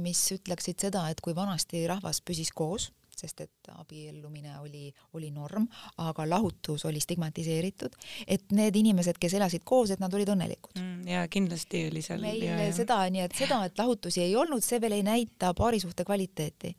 mis 0.00 0.20
ütleksid 0.32 0.80
seda, 0.80 1.08
et 1.10 1.20
kui 1.20 1.34
vanasti 1.34 1.86
rahvas 1.86 2.20
püsis 2.22 2.52
koos 2.54 2.92
sest 3.16 3.40
et 3.46 3.70
abiellumine 3.72 4.58
oli, 4.60 4.90
oli 5.16 5.30
norm, 5.34 5.66
aga 6.02 6.26
lahutus 6.28 6.84
oli 6.88 7.00
stigmatiseeritud, 7.00 7.96
et 8.26 8.52
need 8.56 8.76
inimesed, 8.76 9.18
kes 9.20 9.36
elasid 9.38 9.64
koos, 9.64 9.92
et 9.94 10.02
nad 10.02 10.12
olid 10.14 10.30
õnnelikud 10.34 10.78
mm,. 10.80 11.08
ja 11.10 11.24
kindlasti 11.32 11.86
oli 11.90 12.04
seal. 12.04 12.22
meil 12.24 12.44
ja, 12.44 12.60
ja. 12.60 12.76
seda, 12.76 13.00
nii 13.12 13.24
et 13.26 13.36
seda, 13.38 13.62
et 13.68 13.78
lahutusi 13.80 14.22
ei 14.24 14.36
olnud, 14.36 14.64
see 14.64 14.80
veel 14.82 14.98
ei 14.98 15.04
näita 15.06 15.52
paarisuhte 15.56 16.04
kvaliteeti. 16.06 16.74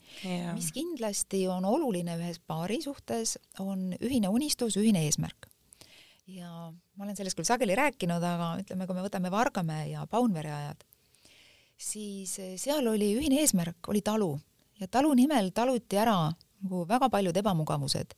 mis 0.54 0.72
kindlasti 0.76 1.46
on 1.52 1.66
oluline 1.66 2.18
ühes 2.20 2.40
paarisuhtes, 2.40 3.38
on 3.64 3.94
ühine 4.02 4.32
unistus, 4.34 4.78
ühine 4.80 5.06
eesmärk 5.08 5.50
ja 6.28 6.50
ma 6.72 7.06
olen 7.06 7.16
sellest 7.16 7.38
küll 7.38 7.48
sageli 7.48 7.76
rääkinud, 7.78 8.24
aga 8.24 8.52
ütleme, 8.62 8.88
kui 8.88 8.98
me 8.98 9.06
võtame 9.06 9.32
Vargamäe 9.32 9.88
ja 9.94 10.04
Paunvere 10.12 10.52
ajad, 10.54 10.84
siis 11.78 12.36
seal 12.60 12.90
oli 12.92 13.14
ühine 13.16 13.40
eesmärk, 13.44 13.88
oli 13.92 14.04
talu 14.06 14.34
ja 14.80 14.88
talu 14.88 15.14
nimel 15.18 15.52
taluti 15.56 15.98
ära 15.98 16.20
nagu 16.62 16.84
väga 16.90 17.10
paljud 17.10 17.38
ebamugavused. 17.38 18.14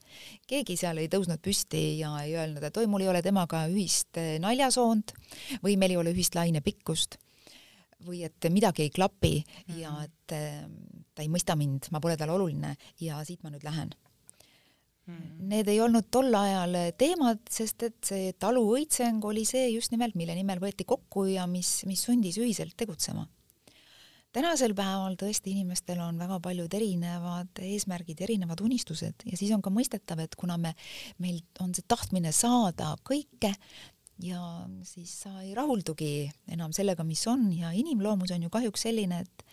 keegi 0.48 0.78
seal 0.80 1.00
ei 1.02 1.10
tõusnud 1.12 1.42
püsti 1.44 2.00
ja 2.00 2.14
ei 2.24 2.36
öelnud, 2.38 2.64
et 2.64 2.78
oi, 2.78 2.88
mul 2.88 3.04
ei 3.04 3.12
ole 3.12 3.22
temaga 3.26 3.66
ühist 3.72 4.18
eh, 4.18 4.38
naljasoont 4.40 5.14
või 5.64 5.76
meil 5.78 5.96
ei 5.96 6.00
ole 6.00 6.14
ühist 6.16 6.36
lainepikkust 6.36 7.20
või 8.08 8.24
et 8.24 8.48
midagi 8.52 8.86
ei 8.88 8.94
klapi 8.96 9.34
mm 9.44 9.74
-hmm. 9.74 9.80
ja 9.82 9.96
et 10.04 10.36
eh, 10.36 10.62
ta 11.14 11.24
ei 11.24 11.32
mõista 11.32 11.56
mind, 11.60 11.92
ma 11.92 12.00
pole 12.00 12.16
talle 12.18 12.38
oluline 12.38 12.76
ja 13.00 13.24
siit 13.26 13.44
ma 13.44 13.50
nüüd 13.50 13.64
lähen 13.64 13.92
mm. 13.92 15.16
-hmm. 15.16 15.50
Need 15.50 15.68
ei 15.68 15.82
olnud 15.82 16.08
tol 16.12 16.34
ajal 16.34 16.78
teemad, 16.98 17.40
sest 17.50 17.84
et 17.84 18.00
see 18.04 18.34
talu 18.34 18.64
õitseng 18.78 19.26
oli 19.26 19.46
see 19.46 19.70
just 19.70 19.92
nimelt, 19.92 20.16
mille 20.16 20.36
nimel 20.36 20.60
võeti 20.60 20.86
kokku 20.86 21.26
ja 21.26 21.48
mis, 21.48 21.84
mis 21.86 22.04
sundis 22.04 22.38
ühiselt 22.38 22.78
tegutsema 22.78 23.28
tänasel 24.36 24.76
päeval 24.78 25.16
tõesti 25.20 25.54
inimestel 25.56 26.02
on 26.04 26.20
väga 26.22 26.40
paljud 26.44 26.74
erinevad 26.78 27.62
eesmärgid, 27.66 28.22
erinevad 28.26 28.62
unistused 28.62 29.26
ja 29.26 29.38
siis 29.40 29.52
on 29.56 29.64
ka 29.66 29.74
mõistetav, 29.74 30.22
et 30.24 30.36
kuna 30.40 30.58
me, 30.62 30.76
meil 31.18 31.42
on 31.64 31.74
see 31.76 31.86
tahtmine 31.90 32.34
saada 32.36 32.94
kõike 33.08 33.54
ja 34.24 34.42
siis 34.88 35.14
sa 35.24 35.34
ei 35.42 35.54
rahuldugi 35.58 36.30
enam 36.52 36.74
sellega, 36.76 37.06
mis 37.08 37.26
on 37.32 37.50
ja 37.56 37.72
inimloomus 37.76 38.34
on 38.36 38.46
ju 38.46 38.54
kahjuks 38.54 38.86
selline, 38.88 39.24
et 39.24 39.46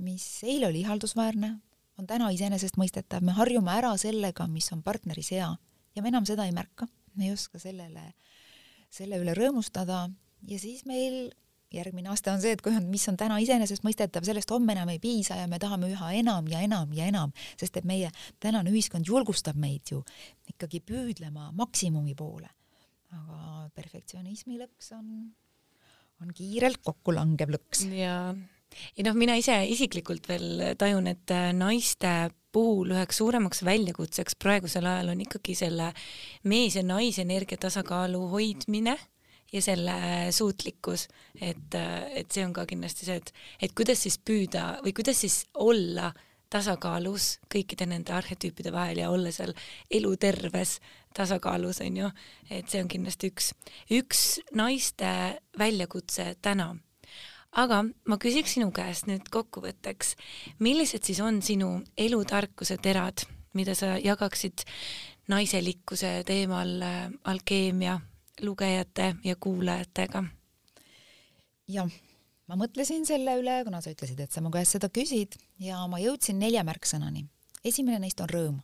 mis 0.00 0.24
eile 0.48 0.70
oli 0.70 0.82
ihaldusväärne, 0.84 1.54
on 2.00 2.08
täna 2.08 2.30
iseenesestmõistetav, 2.32 3.22
me 3.22 3.36
harjume 3.36 3.72
ära 3.76 3.92
sellega, 4.00 4.46
mis 4.48 4.70
on 4.72 4.82
partneris 4.82 5.30
hea 5.36 5.50
ja 5.94 6.02
me 6.02 6.08
enam 6.08 6.26
seda 6.28 6.46
ei 6.48 6.54
märka, 6.56 6.88
me 7.14 7.28
ei 7.28 7.34
oska 7.34 7.60
sellele, 7.60 8.12
selle 8.90 9.20
üle 9.20 9.36
rõõmustada 9.36 10.06
ja 10.48 10.58
siis 10.58 10.86
meil 10.88 11.28
järgmine 11.74 12.10
aste 12.12 12.32
on 12.32 12.40
see, 12.42 12.54
et 12.56 12.62
kui 12.64 12.74
on, 12.74 12.86
mis 12.90 13.04
on 13.10 13.18
täna 13.20 13.38
iseenesestmõistetav, 13.42 14.24
sellest 14.26 14.50
homme 14.54 14.74
enam 14.74 14.90
ei 14.92 15.00
piisa 15.02 15.38
ja 15.38 15.48
me 15.50 15.60
tahame 15.62 15.90
üha 15.92 16.12
enam 16.18 16.48
ja 16.50 16.62
enam 16.66 16.94
ja 16.96 17.08
enam, 17.10 17.34
sest 17.60 17.80
et 17.80 17.88
meie 17.88 18.10
tänane 18.42 18.72
ühiskond 18.72 19.08
julgustab 19.08 19.58
meid 19.60 19.92
ju 19.92 20.02
ikkagi 20.50 20.82
püüdlema 20.86 21.50
maksimumi 21.56 22.16
poole. 22.18 22.50
aga 23.10 23.68
perfektsionismi 23.74 24.58
lõks 24.60 24.92
on, 24.94 25.06
on 26.22 26.34
kiirelt 26.34 26.82
kokkulangev 26.86 27.54
lõks. 27.56 27.86
ja, 27.94 28.34
ja 28.96 29.06
noh, 29.06 29.18
mina 29.18 29.38
ise 29.38 29.56
isiklikult 29.70 30.28
veel 30.30 30.76
tajun, 30.78 31.10
et 31.10 31.34
äh, 31.34 31.50
naiste 31.54 32.30
puhul 32.50 32.90
üheks 32.96 33.20
suuremaks 33.22 33.62
väljakutseks 33.66 34.34
praegusel 34.42 34.86
ajal 34.90 35.12
on 35.14 35.22
ikkagi 35.22 35.54
selle 35.54 35.92
mees 36.50 36.74
ja 36.78 36.82
naise 36.82 37.22
energia 37.22 37.60
tasakaalu 37.62 38.26
hoidmine 38.32 38.98
ja 39.52 39.62
selle 39.62 39.94
suutlikkus, 40.34 41.08
et, 41.40 41.76
et 42.14 42.30
see 42.30 42.44
on 42.46 42.52
ka 42.54 42.66
kindlasti 42.70 43.06
see, 43.08 43.20
et, 43.20 43.32
et 43.62 43.74
kuidas 43.76 44.04
siis 44.06 44.18
püüda 44.18 44.80
või 44.84 44.94
kuidas 44.96 45.22
siis 45.24 45.42
olla 45.58 46.12
tasakaalus 46.50 47.36
kõikide 47.52 47.86
nende 47.86 48.14
arhetüüpide 48.14 48.72
vahel 48.74 49.02
ja 49.02 49.10
olla 49.10 49.30
seal 49.34 49.52
eluterves 49.90 50.78
tasakaalus, 51.14 51.80
on 51.84 51.96
ju, 52.02 52.10
et 52.50 52.70
see 52.70 52.82
on 52.82 52.90
kindlasti 52.90 53.30
üks, 53.30 53.52
üks 53.90 54.22
naiste 54.58 55.10
väljakutse 55.58 56.34
täna. 56.42 56.74
aga 57.52 57.82
ma 58.06 58.16
küsiks 58.22 58.54
sinu 58.54 58.70
käest 58.70 59.08
nüüd 59.10 59.26
kokkuvõtteks, 59.30 60.14
millised 60.58 61.02
siis 61.02 61.20
on 61.20 61.42
sinu 61.42 61.80
elutarkuse 61.98 62.76
terad, 62.78 63.26
mida 63.54 63.74
sa 63.74 63.96
jagaksid 63.98 64.62
naiselikkuse 65.30 66.22
teemal 66.26 66.78
alkeemia 67.24 67.98
lugejate 68.42 69.14
ja 69.24 69.36
kuulajatega? 69.36 70.24
jah, 71.70 71.90
ma 72.50 72.58
mõtlesin 72.58 73.06
selle 73.08 73.36
üle, 73.40 73.60
kuna 73.66 73.80
sa 73.82 73.92
ütlesid, 73.94 74.20
et 74.22 74.34
sa 74.34 74.42
mu 74.44 74.52
käest 74.54 74.76
seda 74.76 74.90
küsid 74.92 75.36
ja 75.62 75.82
ma 75.90 76.00
jõudsin 76.02 76.40
nelja 76.40 76.64
märksõnani. 76.66 77.26
esimene 77.64 78.00
neist 78.02 78.20
on 78.20 78.28
rõõm. 78.28 78.60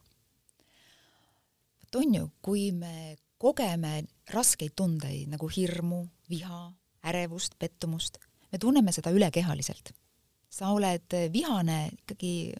vot 1.82 2.00
on 2.02 2.14
ju, 2.14 2.30
kui 2.42 2.70
me 2.72 3.16
kogeme 3.38 4.04
raskeid 4.32 4.74
tundeid 4.76 5.28
nagu 5.28 5.48
hirmu, 5.48 6.06
viha, 6.30 6.72
ärevust, 7.06 7.58
pettumust, 7.58 8.18
me 8.52 8.58
tunneme 8.58 8.92
seda 8.92 9.10
ülekehaliselt. 9.10 9.92
sa 10.50 10.70
oled 10.72 11.12
vihane 11.32 11.90
ikkagi 11.92 12.54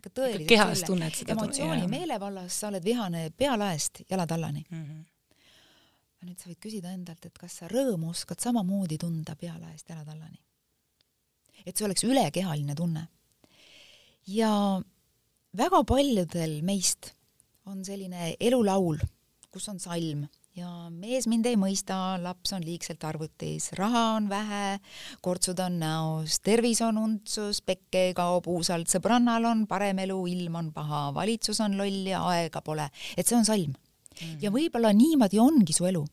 ikka 0.00 0.10
tõeliselt 0.16 0.48
kehas 0.48 0.82
tunned 0.84 1.14
seda 1.14 1.32
emotsiooni 1.32 1.86
meelevallas, 1.88 2.60
sa 2.60 2.68
oled 2.68 2.84
vihane 2.84 3.30
pealaest 3.36 4.02
jalatallani 4.10 4.64
mm. 4.70 4.84
-hmm 4.84 5.08
ja 6.20 6.28
nüüd 6.28 6.40
sa 6.40 6.50
võid 6.50 6.60
küsida 6.60 6.92
endalt, 6.92 7.24
et 7.24 7.38
kas 7.40 7.60
sa 7.62 7.68
rõõmu 7.70 8.10
oskad 8.12 8.40
samamoodi 8.42 8.98
tunda 9.00 9.36
pealaest 9.40 9.88
jalatallani. 9.88 10.40
et 11.64 11.76
see 11.76 11.84
oleks 11.84 12.04
ülekehaline 12.04 12.74
tunne. 12.74 13.08
ja 14.26 14.82
väga 15.56 15.84
paljudel 15.84 16.60
meist 16.62 17.14
on 17.64 17.84
selline 17.84 18.36
elulaul, 18.40 19.00
kus 19.50 19.68
on 19.68 19.80
salm 19.80 20.28
ja 20.56 20.90
mees 20.90 21.26
mind 21.30 21.46
ei 21.46 21.56
mõista, 21.56 22.20
laps 22.20 22.52
on 22.52 22.64
liigselt 22.66 23.04
arvutis, 23.04 23.70
raha 23.78 24.16
on 24.18 24.28
vähe, 24.28 24.78
kortsud 25.22 25.58
on 25.64 25.78
näos, 25.80 26.40
tervis 26.44 26.82
on 26.84 26.98
untsus, 26.98 27.62
pekke 27.62 28.10
kaob 28.16 28.48
uusalt, 28.50 28.90
sõbrannal 28.92 29.46
on 29.48 29.66
parem 29.70 30.02
elu, 30.04 30.18
ilm 30.34 30.58
on 30.60 30.72
paha, 30.72 31.08
valitsus 31.16 31.62
on 31.64 31.78
loll 31.78 32.10
ja 32.12 32.24
aega 32.28 32.60
pole, 32.60 32.90
et 33.16 33.26
see 33.26 33.38
on 33.38 33.48
salm 33.48 33.78
mm. 34.18 34.38
ja 34.42 34.50
võib-olla 34.54 34.92
niimoodi 34.96 35.40
ongi 35.42 35.76
su 35.76 35.86
elu. 35.86 36.04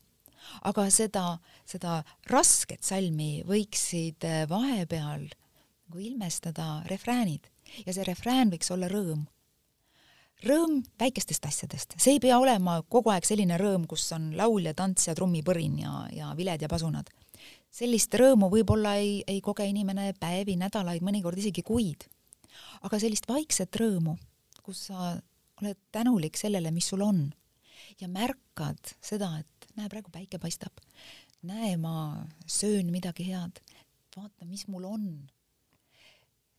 aga 0.64 0.86
seda, 0.90 1.38
seda 1.68 2.02
rasket 2.30 2.82
salmi 2.82 3.42
võiksid 3.46 4.24
äh, 4.24 4.46
vahepeal 4.48 5.28
nagu 5.88 6.00
ilmestada 6.00 6.82
refräänid 6.88 7.48
ja 7.86 7.92
see 7.92 8.06
refrään 8.06 8.52
võiks 8.52 8.70
olla 8.72 8.88
rõõm. 8.92 9.26
rõõm 10.44 10.82
väikestest 11.00 11.46
asjadest, 11.48 11.96
see 11.98 12.16
ei 12.16 12.20
pea 12.22 12.38
olema 12.38 12.78
kogu 12.88 13.10
aeg 13.10 13.26
selline 13.26 13.58
rõõm, 13.58 13.86
kus 13.90 14.06
on 14.16 14.30
laul 14.36 14.68
ja 14.68 14.74
tants 14.74 15.08
ja 15.08 15.14
trummipõrin 15.18 15.80
ja, 15.82 16.04
ja 16.12 16.34
viled 16.36 16.62
ja 16.62 16.68
pasunad. 16.68 17.08
sellist 17.70 18.14
rõõmu 18.14 18.50
võib-olla 18.52 18.96
ei, 19.00 19.22
ei 19.26 19.40
koge 19.40 19.66
inimene 19.66 20.12
päevi, 20.20 20.56
nädalaid, 20.56 21.02
mõnikord 21.02 21.38
isegi 21.38 21.62
kuid. 21.62 22.04
aga 22.82 22.98
sellist 22.98 23.28
vaikset 23.28 23.76
rõõmu, 23.76 24.16
kus 24.62 24.86
sa 24.90 25.16
oled 25.60 25.78
tänulik 25.90 26.36
sellele, 26.36 26.70
mis 26.70 26.86
sul 26.86 27.02
on 27.02 27.28
ja 28.00 28.08
märkad 28.08 28.94
seda, 29.04 29.32
et 29.40 29.70
näe, 29.78 29.88
praegu 29.88 30.12
päike 30.14 30.40
paistab, 30.42 30.80
näe, 31.46 31.76
ma 31.80 32.26
söön 32.46 32.90
midagi 32.94 33.28
head, 33.30 33.60
vaata, 34.16 34.46
mis 34.46 34.66
mul 34.68 34.84
on. 34.88 35.08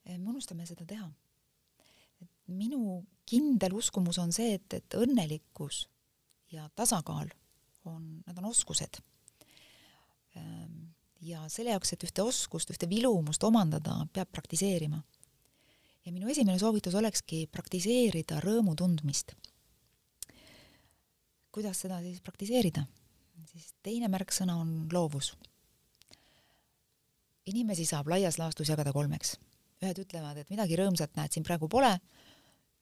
me 0.09 0.29
unustame 0.29 0.65
seda 0.65 0.85
teha. 0.85 1.09
et 2.21 2.31
minu 2.47 3.03
kindel 3.25 3.75
uskumus 3.77 4.17
on 4.17 4.31
see, 4.33 4.55
et, 4.57 4.73
et 4.73 4.95
õnnelikkus 4.97 5.87
ja 6.51 6.69
tasakaal 6.75 7.29
on, 7.85 8.23
nad 8.25 8.37
on 8.37 8.49
oskused. 8.49 8.99
Ehm, 10.35 10.89
ja 11.21 11.43
selle 11.49 11.75
jaoks, 11.75 11.93
et 11.93 12.03
ühte 12.07 12.23
oskust, 12.25 12.71
ühte 12.73 12.89
vilumust 12.89 13.43
omandada, 13.43 14.01
peab 14.13 14.31
praktiseerima. 14.31 15.03
ja 16.05 16.11
minu 16.15 16.29
esimene 16.31 16.57
soovitus 16.59 16.95
olekski 16.95 17.45
praktiseerida 17.51 18.39
rõõmu 18.41 18.73
tundmist 18.75 19.35
kuidas 21.51 21.81
seda 21.85 22.01
siis 22.03 22.21
praktiseerida? 22.21 22.85
siis 23.49 23.73
teine 23.83 24.09
märksõna 24.11 24.57
on 24.59 24.71
loovus. 24.93 25.33
inimesi 27.49 27.85
saab 27.85 28.09
laias 28.11 28.37
laastus 28.37 28.69
jagada 28.69 28.93
kolmeks. 28.93 29.37
ühed 29.81 30.01
ütlevad, 30.03 30.37
et 30.37 30.49
midagi 30.49 30.75
rõõmsat, 30.75 31.15
näed, 31.15 31.31
siin 31.31 31.45
praegu 31.47 31.69
pole, 31.71 31.93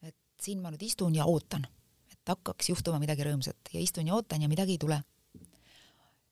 et 0.02 0.16
siin 0.42 0.60
ma 0.62 0.72
nüüd 0.74 0.82
istun 0.82 1.14
ja 1.14 1.26
ootan, 1.30 1.66
et 2.10 2.32
hakkaks 2.32 2.72
juhtuma 2.72 2.98
midagi 2.98 3.22
rõõmsat 3.22 3.70
ja 3.72 3.80
istun 3.80 4.10
ja 4.10 4.18
ootan 4.18 4.42
ja 4.42 4.48
midagi 4.48 4.76
ei 4.76 4.82
tule. 4.82 5.00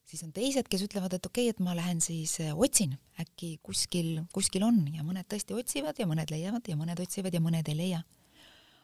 siis 0.06 0.22
on 0.22 0.32
teised, 0.32 0.68
kes 0.70 0.82
ütlevad, 0.82 1.14
et 1.14 1.26
okei 1.26 1.48
okay,, 1.48 1.54
et 1.54 1.60
ma 1.60 1.74
lähen 1.74 2.00
siis 2.00 2.40
äh, 2.40 2.52
otsin, 2.54 2.98
äkki 3.20 3.58
kuskil, 3.62 4.26
kuskil 4.32 4.62
on 4.62 4.84
ja 4.94 5.02
mõned 5.02 5.26
tõesti 5.26 5.54
otsivad 5.54 5.98
ja 5.98 6.06
mõned 6.06 6.30
leiavad 6.30 6.68
ja 6.68 6.76
mõned 6.76 7.00
otsivad 7.00 7.34
ja 7.34 7.40
mõned 7.40 7.68
ei 7.68 7.76
leia. 7.76 8.02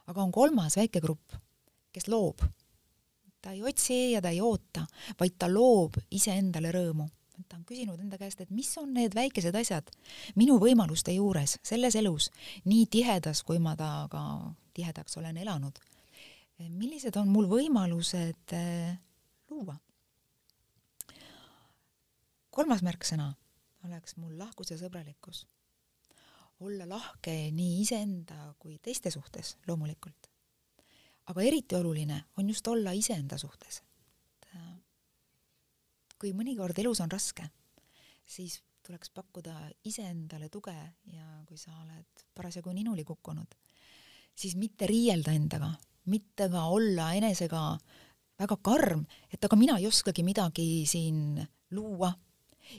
aga 0.06 0.22
on 0.22 0.32
kolmas 0.32 0.76
väike 0.76 1.00
grupp, 1.00 1.34
kes 1.92 2.08
loob. 2.08 2.42
Ta 3.42 3.52
ei 3.52 3.62
otsi 3.62 4.12
ja 4.12 4.22
ta 4.22 4.30
ei 4.30 4.40
oota, 4.40 4.86
vaid 5.20 5.36
ta 5.38 5.50
loob 5.50 5.98
iseendale 6.10 6.72
rõõmu. 6.72 7.08
ta 7.48 7.56
on 7.56 7.64
küsinud 7.66 8.00
enda 8.00 8.18
käest, 8.18 8.40
et 8.40 8.50
mis 8.50 8.70
on 8.78 8.92
need 8.94 9.14
väikesed 9.14 9.54
asjad 9.58 9.88
minu 10.36 10.58
võimaluste 10.62 11.12
juures 11.12 11.58
selles 11.62 11.96
elus, 11.98 12.30
nii 12.64 12.86
tihedas, 12.86 13.42
kui 13.42 13.58
ma 13.58 13.74
temaga 13.76 14.54
tihedaks 14.74 15.16
olen 15.16 15.36
elanud. 15.36 15.78
millised 16.68 17.16
on 17.16 17.28
mul 17.28 17.48
võimalused 17.50 18.54
äh, 18.54 18.98
luua 19.50 19.76
kolmas 22.52 22.82
märksõna 22.84 23.30
oleks 23.86 24.18
mul 24.20 24.36
lahkus 24.38 24.70
ja 24.70 24.78
sõbralikkus. 24.80 25.46
olla 26.62 26.86
lahke 26.88 27.32
nii 27.50 27.80
iseenda 27.82 28.52
kui 28.58 28.78
teiste 28.78 29.10
suhtes 29.10 29.56
loomulikult. 29.66 30.28
Aga 31.30 31.42
eriti 31.42 31.76
oluline 31.78 32.24
on 32.38 32.48
just 32.48 32.66
olla 32.66 32.92
iseenda 32.96 33.38
suhtes. 33.38 33.82
Kui 36.18 36.32
mõnikord 36.38 36.78
elus 36.78 37.00
on 37.02 37.10
raske, 37.10 37.48
siis 38.22 38.60
tuleks 38.86 39.10
pakkuda 39.14 39.56
iseendale 39.90 40.48
tuge 40.50 40.74
ja 41.12 41.26
kui 41.46 41.58
sa 41.58 41.74
oled 41.82 42.26
parasjagu 42.34 42.72
ninuli 42.74 43.04
kukkunud, 43.06 43.54
siis 44.34 44.54
mitte 44.58 44.86
riielda 44.90 45.34
endaga, 45.34 45.72
mitte 46.10 46.48
ka 46.50 46.66
olla 46.70 47.12
enesega 47.18 47.62
väga 48.42 48.58
karm, 48.62 49.04
et 49.30 49.44
aga 49.44 49.58
mina 49.58 49.78
ei 49.78 49.86
oskagi 49.86 50.24
midagi 50.26 50.84
siin 50.86 51.42
luua 51.74 52.12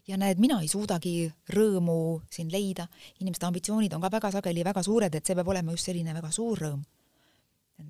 ja 0.08 0.18
näed, 0.20 0.40
mina 0.42 0.60
ei 0.64 0.70
suudagi 0.72 1.28
rõõmu 1.54 2.24
siin 2.32 2.52
leida, 2.52 2.88
inimeste 3.20 3.48
ambitsioonid 3.48 3.94
on 3.96 4.04
ka 4.04 4.12
väga 4.12 4.32
sageli 4.38 4.64
väga 4.66 4.84
suured, 4.84 5.16
et 5.16 5.26
see 5.26 5.38
peab 5.38 5.52
olema 5.54 5.76
just 5.76 5.92
selline 5.92 6.16
väga 6.16 6.32
suur 6.32 6.64
rõõm. 6.66 6.84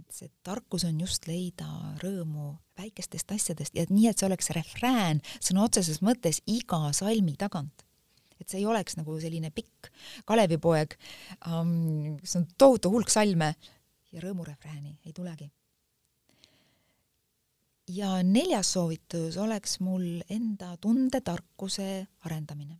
Et 0.01 0.17
see 0.17 0.31
tarkus 0.45 0.85
on 0.87 0.99
just 1.01 1.27
leida 1.29 1.67
rõõmu 2.01 2.53
väikestest 2.79 3.31
asjadest 3.35 3.75
ja 3.77 3.85
nii, 3.89 4.09
et 4.09 4.19
see 4.19 4.27
oleks 4.27 4.51
refrään 4.57 5.21
sõna 5.39 5.65
otseses 5.67 6.01
mõttes 6.05 6.41
iga 6.49 6.91
salmi 6.93 7.35
tagant. 7.39 7.85
et 8.39 8.49
see 8.49 8.59
ei 8.59 8.65
oleks 8.65 8.97
nagu 8.99 9.19
selline 9.21 9.51
pikk 9.55 9.91
Kalevipoeg 10.25 10.97
um,, 11.47 12.17
kus 12.19 12.35
on 12.39 12.47
tohutu 12.57 12.91
hulk 12.91 13.09
salme 13.13 13.53
ja 14.11 14.23
rõõmurefrääni 14.23 14.97
ei 15.05 15.13
tulegi 15.13 15.51
ja 17.87 18.23
neljas 18.23 18.73
soovitus 18.73 19.37
oleks 19.37 19.79
mul 19.83 20.23
enda 20.29 20.77
tundetarkuse 20.77 22.07
arendamine. 22.25 22.79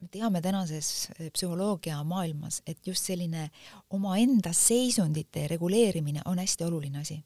Me 0.00 0.08
teame 0.08 0.40
tänases 0.40 1.10
eh, 1.18 1.30
psühholoogia 1.32 1.98
maailmas, 2.04 2.62
et 2.66 2.86
just 2.86 3.04
selline 3.10 3.50
omaenda 3.90 4.52
seisundite 4.56 5.46
reguleerimine 5.48 6.22
on 6.24 6.38
hästi 6.38 6.64
oluline 6.64 6.98
asi. 7.00 7.24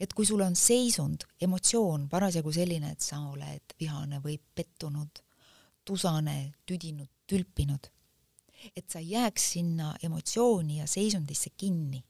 et 0.00 0.12
kui 0.14 0.26
sul 0.26 0.40
on 0.40 0.54
seisund, 0.54 1.24
emotsioon 1.42 2.04
parasjagu 2.08 2.52
selline, 2.54 2.92
et 2.92 3.00
sa 3.02 3.18
oled 3.32 3.74
vihane 3.80 4.20
või 4.22 4.36
pettunud, 4.54 5.18
tusane, 5.84 6.52
tüdinud, 6.66 7.08
tülpinud, 7.26 7.88
et 8.76 8.86
sa 8.86 9.02
jääks 9.02 9.48
sinna 9.56 9.96
emotsiooni 10.06 10.78
ja 10.78 10.86
seisundisse 10.86 11.50
kinni 11.56 12.04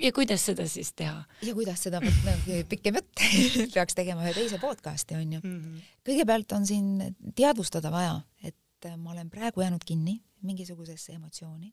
ja 0.00 0.12
kuidas 0.12 0.44
seda 0.46 0.66
siis 0.68 0.92
teha? 0.96 1.22
ja 1.42 1.54
kuidas 1.54 1.82
seda, 1.86 2.00
nagu 2.00 2.60
pikem 2.72 2.98
jutt 3.00 3.24
peaks 3.74 3.96
tegema 3.98 4.24
ühe 4.24 4.32
teise 4.36 4.60
podcast'i 4.62 5.18
onju 5.18 5.42
mm. 5.42 5.58
-hmm. 5.58 5.92
kõigepealt 6.06 6.56
on 6.56 6.66
siin 6.66 7.14
teadvustada 7.36 7.92
vaja, 7.92 8.20
et 8.42 8.90
ma 8.96 9.12
olen 9.12 9.30
praegu 9.30 9.60
jäänud 9.60 9.84
kinni 9.84 10.20
mingisugusesse 10.42 11.12
emotsiooni. 11.12 11.72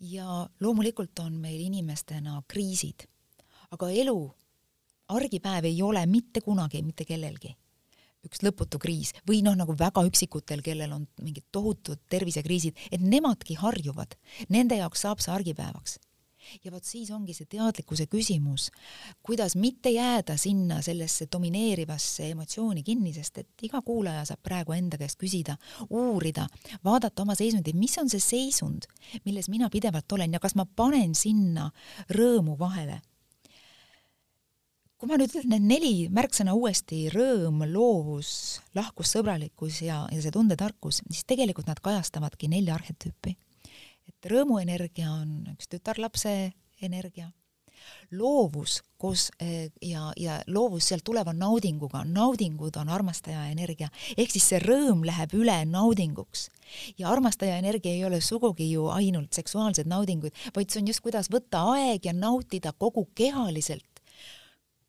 ja 0.00 0.48
loomulikult 0.60 1.18
on 1.18 1.32
meil 1.32 1.60
inimestena 1.60 2.42
kriisid, 2.48 3.06
aga 3.70 3.90
elu, 3.90 4.34
argipäev 5.08 5.64
ei 5.64 5.82
ole 5.82 6.06
mitte 6.06 6.40
kunagi 6.40 6.82
mitte 6.82 7.04
kellelgi 7.04 7.56
üks 8.26 8.42
lõputu 8.42 8.78
kriis 8.82 9.12
või 9.28 9.42
noh, 9.42 9.54
nagu 9.54 9.74
väga 9.78 10.02
üksikutel, 10.02 10.62
kellel 10.62 10.92
on 10.92 11.06
mingid 11.22 11.44
tohutud 11.52 12.00
tervisekriisid, 12.10 12.74
et 12.90 13.00
nemadki 13.00 13.54
harjuvad, 13.54 14.16
nende 14.48 14.76
jaoks 14.76 15.00
saab 15.06 15.22
see 15.22 15.32
argipäevaks 15.32 15.98
ja 16.64 16.72
vot 16.72 16.84
siis 16.84 17.10
ongi 17.14 17.34
see 17.36 17.48
teadlikkuse 17.50 18.06
küsimus, 18.10 18.68
kuidas 19.26 19.56
mitte 19.56 19.90
jääda 19.94 20.36
sinna 20.40 20.80
sellesse 20.84 21.28
domineerivasse 21.32 22.30
emotsiooni 22.30 22.82
kinni, 22.86 23.12
sest 23.16 23.42
et 23.42 23.66
iga 23.68 23.82
kuulaja 23.86 24.24
saab 24.28 24.42
praegu 24.46 24.76
enda 24.76 24.98
käest 25.00 25.18
küsida, 25.20 25.56
uurida, 25.90 26.46
vaadata 26.84 27.22
oma 27.22 27.36
seisundit, 27.38 27.76
mis 27.76 27.96
on 27.98 28.10
see 28.12 28.22
seisund, 28.22 28.88
milles 29.24 29.50
mina 29.52 29.70
pidevalt 29.72 30.12
olen 30.12 30.36
ja 30.36 30.42
kas 30.42 30.56
ma 30.58 30.66
panen 30.66 31.14
sinna 31.14 31.70
rõõmu 32.12 32.58
vahele. 32.58 33.00
Kui 34.96 35.10
ma 35.10 35.18
nüüd 35.20 35.28
ütlen 35.28 35.50
need 35.52 35.66
neli 35.68 35.94
märksõna 36.08 36.54
uuesti, 36.56 37.02
rõõm, 37.12 37.66
loovus, 37.68 38.30
lahkus, 38.74 39.10
sõbralikkus 39.12 39.82
ja, 39.84 40.06
ja 40.08 40.22
see 40.24 40.32
tundetarkus, 40.32 41.02
siis 41.10 41.26
tegelikult 41.28 41.68
nad 41.68 41.82
kajastavadki 41.84 42.48
nelja 42.48 42.78
arhetüüpi 42.78 43.34
et 44.08 44.30
rõõmuenergia 44.30 45.10
on 45.10 45.42
üks 45.54 45.68
tütarlapse 45.70 46.52
energia, 46.82 47.30
loovus 48.10 48.80
koos 48.98 49.28
eh, 49.40 49.70
ja, 49.82 50.10
ja 50.16 50.38
loovus 50.46 50.88
sealt 50.88 51.04
tuleva 51.04 51.32
naudinguga, 51.36 52.02
naudingud 52.04 52.76
on 52.80 52.88
armastaja 52.88 53.46
energia, 53.52 53.88
ehk 54.16 54.32
siis 54.32 54.48
see 54.52 54.60
rõõm 54.62 55.04
läheb 55.06 55.34
üle 55.36 55.58
naudinguks. 55.70 56.48
ja 56.98 57.10
armastaja 57.10 57.58
energia 57.58 57.92
ei 57.92 58.04
ole 58.04 58.20
sugugi 58.20 58.70
ju 58.72 58.88
ainult 58.90 59.32
seksuaalsed 59.32 59.86
naudingud, 59.86 60.34
vaid 60.56 60.70
see 60.70 60.82
on 60.82 60.88
just, 60.90 61.04
kuidas 61.04 61.30
võtta 61.30 61.62
aeg 61.74 62.06
ja 62.06 62.12
nautida 62.12 62.72
kogu 62.72 63.08
kehaliselt 63.14 63.95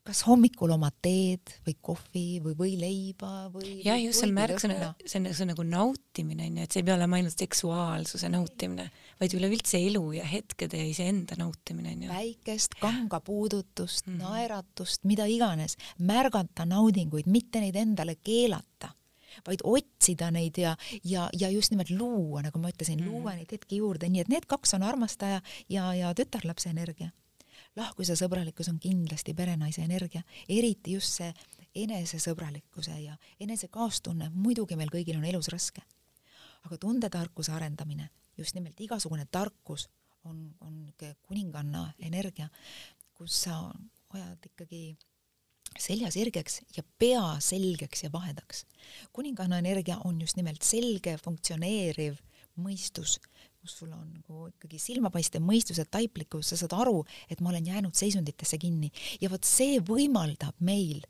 kas 0.08 0.22
hommikul 0.24 0.72
oma 0.72 0.88
teed 1.04 1.52
või 1.66 1.74
kohvi 1.84 2.24
või 2.44 2.54
võileiba 2.56 3.32
või 3.52 3.74
jah, 3.84 3.98
just 4.00 4.22
see 4.22 4.28
on 4.30 4.34
märksõna, 4.38 4.92
see 5.04 5.20
on, 5.20 5.28
see 5.34 5.44
on 5.44 5.52
nagu 5.52 5.66
nautimine 5.68 6.46
onju, 6.48 6.64
et 6.64 6.72
see 6.72 6.82
ei 6.82 6.86
pea 6.88 6.96
olema 6.96 7.18
ainult 7.20 7.44
seksuaalsuse 7.44 8.30
nautimine, 8.32 8.88
vaid 9.20 9.36
üleüldse 9.36 9.80
elu 9.90 10.04
ja 10.16 10.24
hetkede 10.28 10.80
ja 10.80 10.88
iseenda 10.88 11.36
nautimine 11.40 11.92
onju. 11.92 12.12
väikest 12.12 12.78
kanga 12.80 13.20
puudutust 13.20 14.06
mm, 14.06 14.14
-hmm. 14.14 14.24
naeratust, 14.24 15.04
mida 15.04 15.28
iganes, 15.28 15.76
märgata 15.98 16.64
naudinguid, 16.68 17.28
mitte 17.28 17.60
neid 17.60 17.76
endale 17.76 18.16
keelata 18.16 18.94
vaid 19.46 19.60
otsida 19.62 20.32
neid 20.34 20.56
ja, 20.58 20.72
ja, 21.04 21.28
ja 21.36 21.50
just 21.52 21.70
nimelt 21.70 21.92
luua, 21.92 22.42
nagu 22.42 22.58
ma 22.58 22.72
ütlesin 22.72 22.98
mm, 22.98 23.04
-hmm. 23.04 23.12
luua 23.12 23.36
neid 23.36 23.52
hetki 23.52 23.76
juurde, 23.84 24.08
nii 24.08 24.24
et 24.24 24.32
need 24.32 24.48
kaks 24.48 24.74
on 24.74 24.82
armastaja 24.82 25.42
ja, 25.68 25.94
ja 25.94 26.14
tütarlapse 26.16 26.72
energia 26.72 27.12
lahkus 27.76 28.08
ja 28.08 28.16
sõbralikkus 28.18 28.70
on 28.72 28.78
kindlasti 28.82 29.34
perenaise 29.34 29.82
energia, 29.82 30.22
eriti 30.48 30.96
just 30.96 31.20
see 31.20 31.32
enesesõbralikkuse 31.84 32.96
ja 33.00 33.16
enese 33.40 33.68
kaastunne, 33.68 34.30
muidugi 34.34 34.76
meil 34.76 34.90
kõigil 34.92 35.18
on 35.18 35.24
elus 35.28 35.48
raske. 35.52 35.82
aga 36.66 36.76
tundetarkuse 36.76 37.52
arendamine, 37.52 38.08
just 38.36 38.54
nimelt 38.54 38.80
igasugune 38.80 39.26
tarkus 39.30 39.88
on, 40.24 40.54
on 40.60 40.92
kuninganna 41.22 41.92
energia, 41.98 42.48
kus 43.14 43.42
sa 43.44 43.60
hoiad 44.12 44.44
ikkagi 44.50 44.96
selja 45.78 46.10
sirgeks 46.10 46.62
ja 46.76 46.82
pea 46.98 47.36
selgeks 47.40 48.02
ja 48.04 48.12
vahedaks. 48.12 48.66
kuninganna 49.12 49.58
energia 49.58 49.98
on 50.04 50.20
just 50.20 50.36
nimelt 50.36 50.62
selge, 50.62 51.16
funktsioneeriv 51.24 52.18
mõistus, 52.58 53.18
kus 53.68 53.82
sul 53.82 53.92
on 53.92 54.08
nagu 54.16 54.48
ikkagi 54.48 54.80
silmapaistev 54.80 55.44
mõistus 55.44 55.78
ja 55.80 55.84
taiplikkus, 55.84 56.48
sa 56.48 56.56
saad 56.56 56.74
aru, 56.78 57.02
et 57.28 57.42
ma 57.44 57.52
olen 57.52 57.68
jäänud 57.68 57.96
seisunditesse 57.96 58.58
kinni 58.60 58.88
ja 59.20 59.28
vot 59.28 59.44
see 59.44 59.76
võimaldab 59.84 60.56
meil 60.64 61.04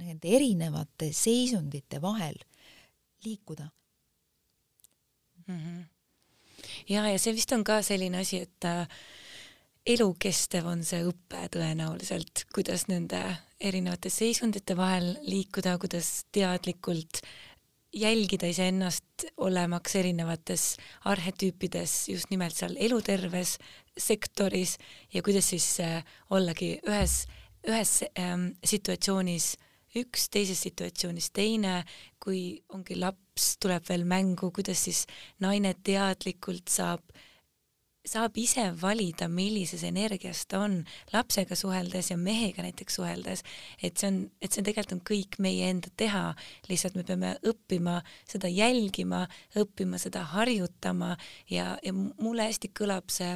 nende 0.00 0.32
erinevate 0.32 1.10
seisundite 1.12 2.00
vahel 2.00 2.38
liikuda 3.26 3.68
mm. 5.46 5.58
-hmm. 5.58 5.82
ja, 6.88 7.04
ja 7.12 7.18
see 7.18 7.36
vist 7.36 7.52
on 7.52 7.64
ka 7.64 7.82
selline 7.84 8.24
asi, 8.24 8.40
et 8.48 8.64
äh, 8.64 8.88
elukestev 9.86 10.66
on 10.66 10.84
see 10.84 11.04
õpe 11.04 11.44
tõenäoliselt, 11.52 12.46
kuidas 12.54 12.86
nende 12.88 13.20
erinevate 13.60 14.08
seisundite 14.08 14.76
vahel 14.76 15.12
liikuda, 15.26 15.76
kuidas 15.78 16.24
teadlikult 16.32 17.20
jälgida 17.92 18.46
iseennast 18.50 19.26
olemaks 19.36 19.96
erinevates 19.98 20.76
arhetüüpides 21.10 22.08
just 22.08 22.30
nimelt 22.30 22.54
seal 22.56 22.76
eluterves 22.78 23.56
sektoris 23.98 24.76
ja 25.14 25.22
kuidas 25.22 25.50
siis 25.50 25.66
äh, 25.80 26.04
ollagi 26.30 26.78
ühes, 26.86 27.24
ühes 27.66 28.00
ähm, 28.18 28.52
situatsioonis 28.64 29.56
üks, 29.98 30.28
teises 30.30 30.60
situatsioonis 30.62 31.30
teine, 31.34 31.80
kui 32.22 32.60
ongi 32.74 32.94
laps, 32.98 33.56
tuleb 33.62 33.88
veel 33.88 34.04
mängu, 34.08 34.52
kuidas 34.54 34.84
siis 34.86 35.04
naine 35.42 35.74
teadlikult 35.74 36.70
saab 36.70 37.02
saab 38.06 38.36
ise 38.40 38.64
valida, 38.80 39.28
millises 39.28 39.82
energias 39.84 40.46
ta 40.48 40.62
on 40.64 40.78
lapsega 41.12 41.56
suheldes 41.56 42.10
ja 42.10 42.16
mehega 42.16 42.64
näiteks 42.64 42.96
suheldes, 42.96 43.44
et 43.82 44.00
see 44.00 44.08
on, 44.08 44.18
et 44.40 44.52
see 44.52 44.64
tegelikult 44.64 44.96
on 44.96 45.02
kõik 45.10 45.38
meie 45.44 45.68
enda 45.70 45.92
teha, 46.00 46.24
lihtsalt 46.70 46.96
me 46.96 47.04
peame 47.04 47.34
õppima 47.46 48.00
seda 48.28 48.48
jälgima, 48.48 49.26
õppima 49.60 50.00
seda 50.00 50.24
harjutama 50.32 51.16
ja, 51.50 51.74
ja 51.84 51.92
mulle 51.92 52.48
hästi 52.48 52.72
kõlab 52.76 53.12
see 53.12 53.34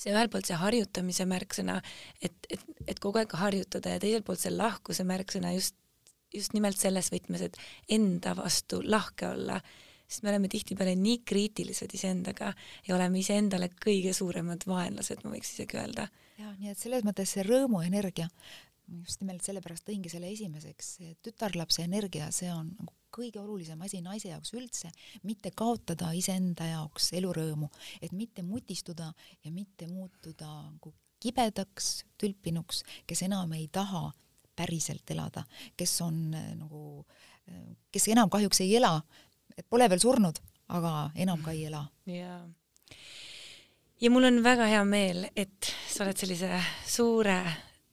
see 0.00 0.14
ühelt 0.14 0.32
poolt 0.32 0.48
see 0.48 0.56
harjutamise 0.56 1.26
märksõna, 1.28 1.80
et, 2.24 2.36
et, 2.48 2.62
et 2.88 3.00
kogu 3.02 3.20
aeg 3.20 3.34
harjutada 3.36 3.96
ja 3.96 4.00
teiselt 4.00 4.24
poolt 4.24 4.40
see 4.40 4.52
lahkuse 4.54 5.04
märksõna 5.04 5.52
just, 5.52 5.76
just 6.32 6.54
nimelt 6.56 6.80
selles 6.80 7.10
võtmes, 7.12 7.44
et 7.44 7.58
enda 7.88 8.32
vastu 8.38 8.80
lahke 8.84 9.28
olla 9.28 9.60
sest 10.10 10.24
me 10.26 10.32
oleme 10.32 10.50
tihtipeale 10.50 10.96
nii 10.98 11.20
kriitilised 11.26 11.94
iseendaga 11.94 12.50
ja 12.88 12.96
oleme 12.96 13.22
iseendale 13.22 13.70
kõige 13.84 14.14
suuremad 14.16 14.66
vaenlased, 14.66 15.22
ma 15.22 15.36
võiks 15.36 15.54
isegi 15.54 15.78
öelda. 15.78 16.08
ja 16.40 16.50
nii 16.58 16.72
et 16.72 16.78
selles 16.80 17.06
mõttes 17.06 17.36
see 17.36 17.44
rõõmuenergia, 17.46 18.26
just 19.04 19.22
nimelt 19.22 19.46
sellepärast 19.46 19.86
tõingi 19.86 20.10
selle 20.10 20.32
esimeseks, 20.32 20.96
tütarlapse 21.22 21.84
energia, 21.86 22.30
see 22.34 22.50
on 22.52 22.72
nagu 22.78 22.96
kõige 23.14 23.40
olulisem 23.42 23.80
asi 23.82 24.00
naise 24.02 24.30
jaoks 24.30 24.54
üldse, 24.54 24.90
mitte 25.26 25.52
kaotada 25.56 26.12
iseenda 26.16 26.66
jaoks 26.70 27.10
elurõõmu, 27.18 27.70
et 28.02 28.12
mitte 28.14 28.42
mutistuda 28.46 29.10
ja 29.44 29.54
mitte 29.54 29.88
muutuda 29.90 30.50
nagu 30.70 30.94
kibedaks, 31.20 32.04
tülpinuks, 32.18 32.84
kes 33.06 33.26
enam 33.26 33.52
ei 33.58 33.68
taha 33.72 34.08
päriselt 34.56 35.10
elada, 35.12 35.44
kes 35.76 36.00
on 36.04 36.34
äh, 36.36 36.52
nagu, 36.58 37.04
äh, 37.50 37.66
kes 37.92 38.08
enam 38.12 38.30
kahjuks 38.32 38.62
ei 38.64 38.76
ela, 38.78 38.96
et 39.60 39.68
pole 39.68 39.88
veel 39.90 40.02
surnud, 40.02 40.40
aga 40.76 41.10
enam 41.20 41.42
ka 41.44 41.54
ei 41.54 41.66
ela. 41.68 41.84
jaa. 42.08 42.40
ja 44.00 44.10
mul 44.10 44.28
on 44.30 44.42
väga 44.44 44.68
hea 44.70 44.84
meel, 44.88 45.26
et 45.36 45.72
sa 45.88 46.04
oled 46.04 46.18
sellise 46.20 46.62
suure 46.88 47.40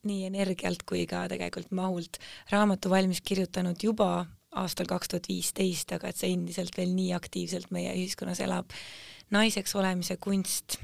nii 0.07 0.27
energialt 0.29 0.85
kui 0.87 1.05
ka 1.09 1.25
tegelikult 1.31 1.73
mahult 1.75 2.19
raamatu 2.51 2.89
valmis 2.93 3.21
kirjutanud 3.25 3.81
juba 3.83 4.25
aastal 4.57 4.87
kaks 4.89 5.11
tuhat 5.11 5.27
viisteist, 5.29 5.91
aga 5.93 6.09
et 6.09 6.17
see 6.17 6.31
endiselt 6.33 6.77
veel 6.77 6.93
nii 6.95 7.11
aktiivselt 7.17 7.71
meie 7.75 7.93
ühiskonnas 7.93 8.41
elab. 8.45 8.71
naiseks 9.31 9.75
olemise 9.75 10.15
kunst, 10.23 10.77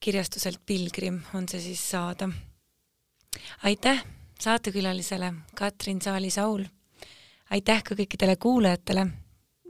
kirjastuselt 0.00 0.60
Pilgrim 0.66 1.22
on 1.34 1.48
see 1.48 1.60
siis 1.60 1.90
saada. 1.90 2.28
aitäh 3.62 4.04
saatekülalisele 4.40 5.34
Katrin 5.54 6.00
Saali-Saul. 6.00 6.64
aitäh 7.50 7.82
ka 7.82 7.94
kõikidele 7.94 8.36
kuulajatele 8.36 9.06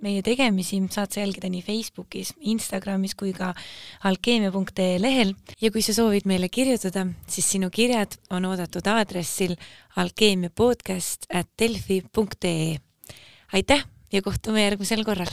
meie 0.02 0.22
tegemisi 0.22 0.78
saad 0.92 1.12
sa 1.12 1.22
jälgida 1.22 1.48
nii 1.50 1.62
Facebookis, 1.64 2.34
Instagramis 2.40 3.14
kui 3.14 3.32
ka 3.36 3.54
alkeemia.ee 4.04 5.00
lehel 5.00 5.34
ja 5.60 5.70
kui 5.72 5.82
sa 5.82 5.94
soovid 5.96 6.28
meile 6.28 6.48
kirjutada, 6.52 7.06
siis 7.28 7.48
sinu 7.56 7.70
kirjad 7.70 8.18
on 8.30 8.44
oodatud 8.44 8.86
aadressil 8.86 9.56
alkeemiapodcast 9.96 11.30
at 11.32 11.48
delfi.ee. 11.58 12.76
aitäh 13.52 13.86
ja 14.12 14.22
kohtume 14.22 14.64
järgmisel 14.64 15.04
korral. 15.04 15.32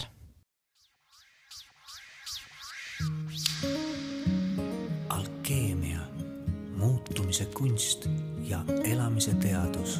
alkeemia, 5.09 5.99
muutumise 6.77 7.45
kunst 7.45 8.07
ja 8.47 8.63
elamise 8.83 9.33
teadus 9.33 9.99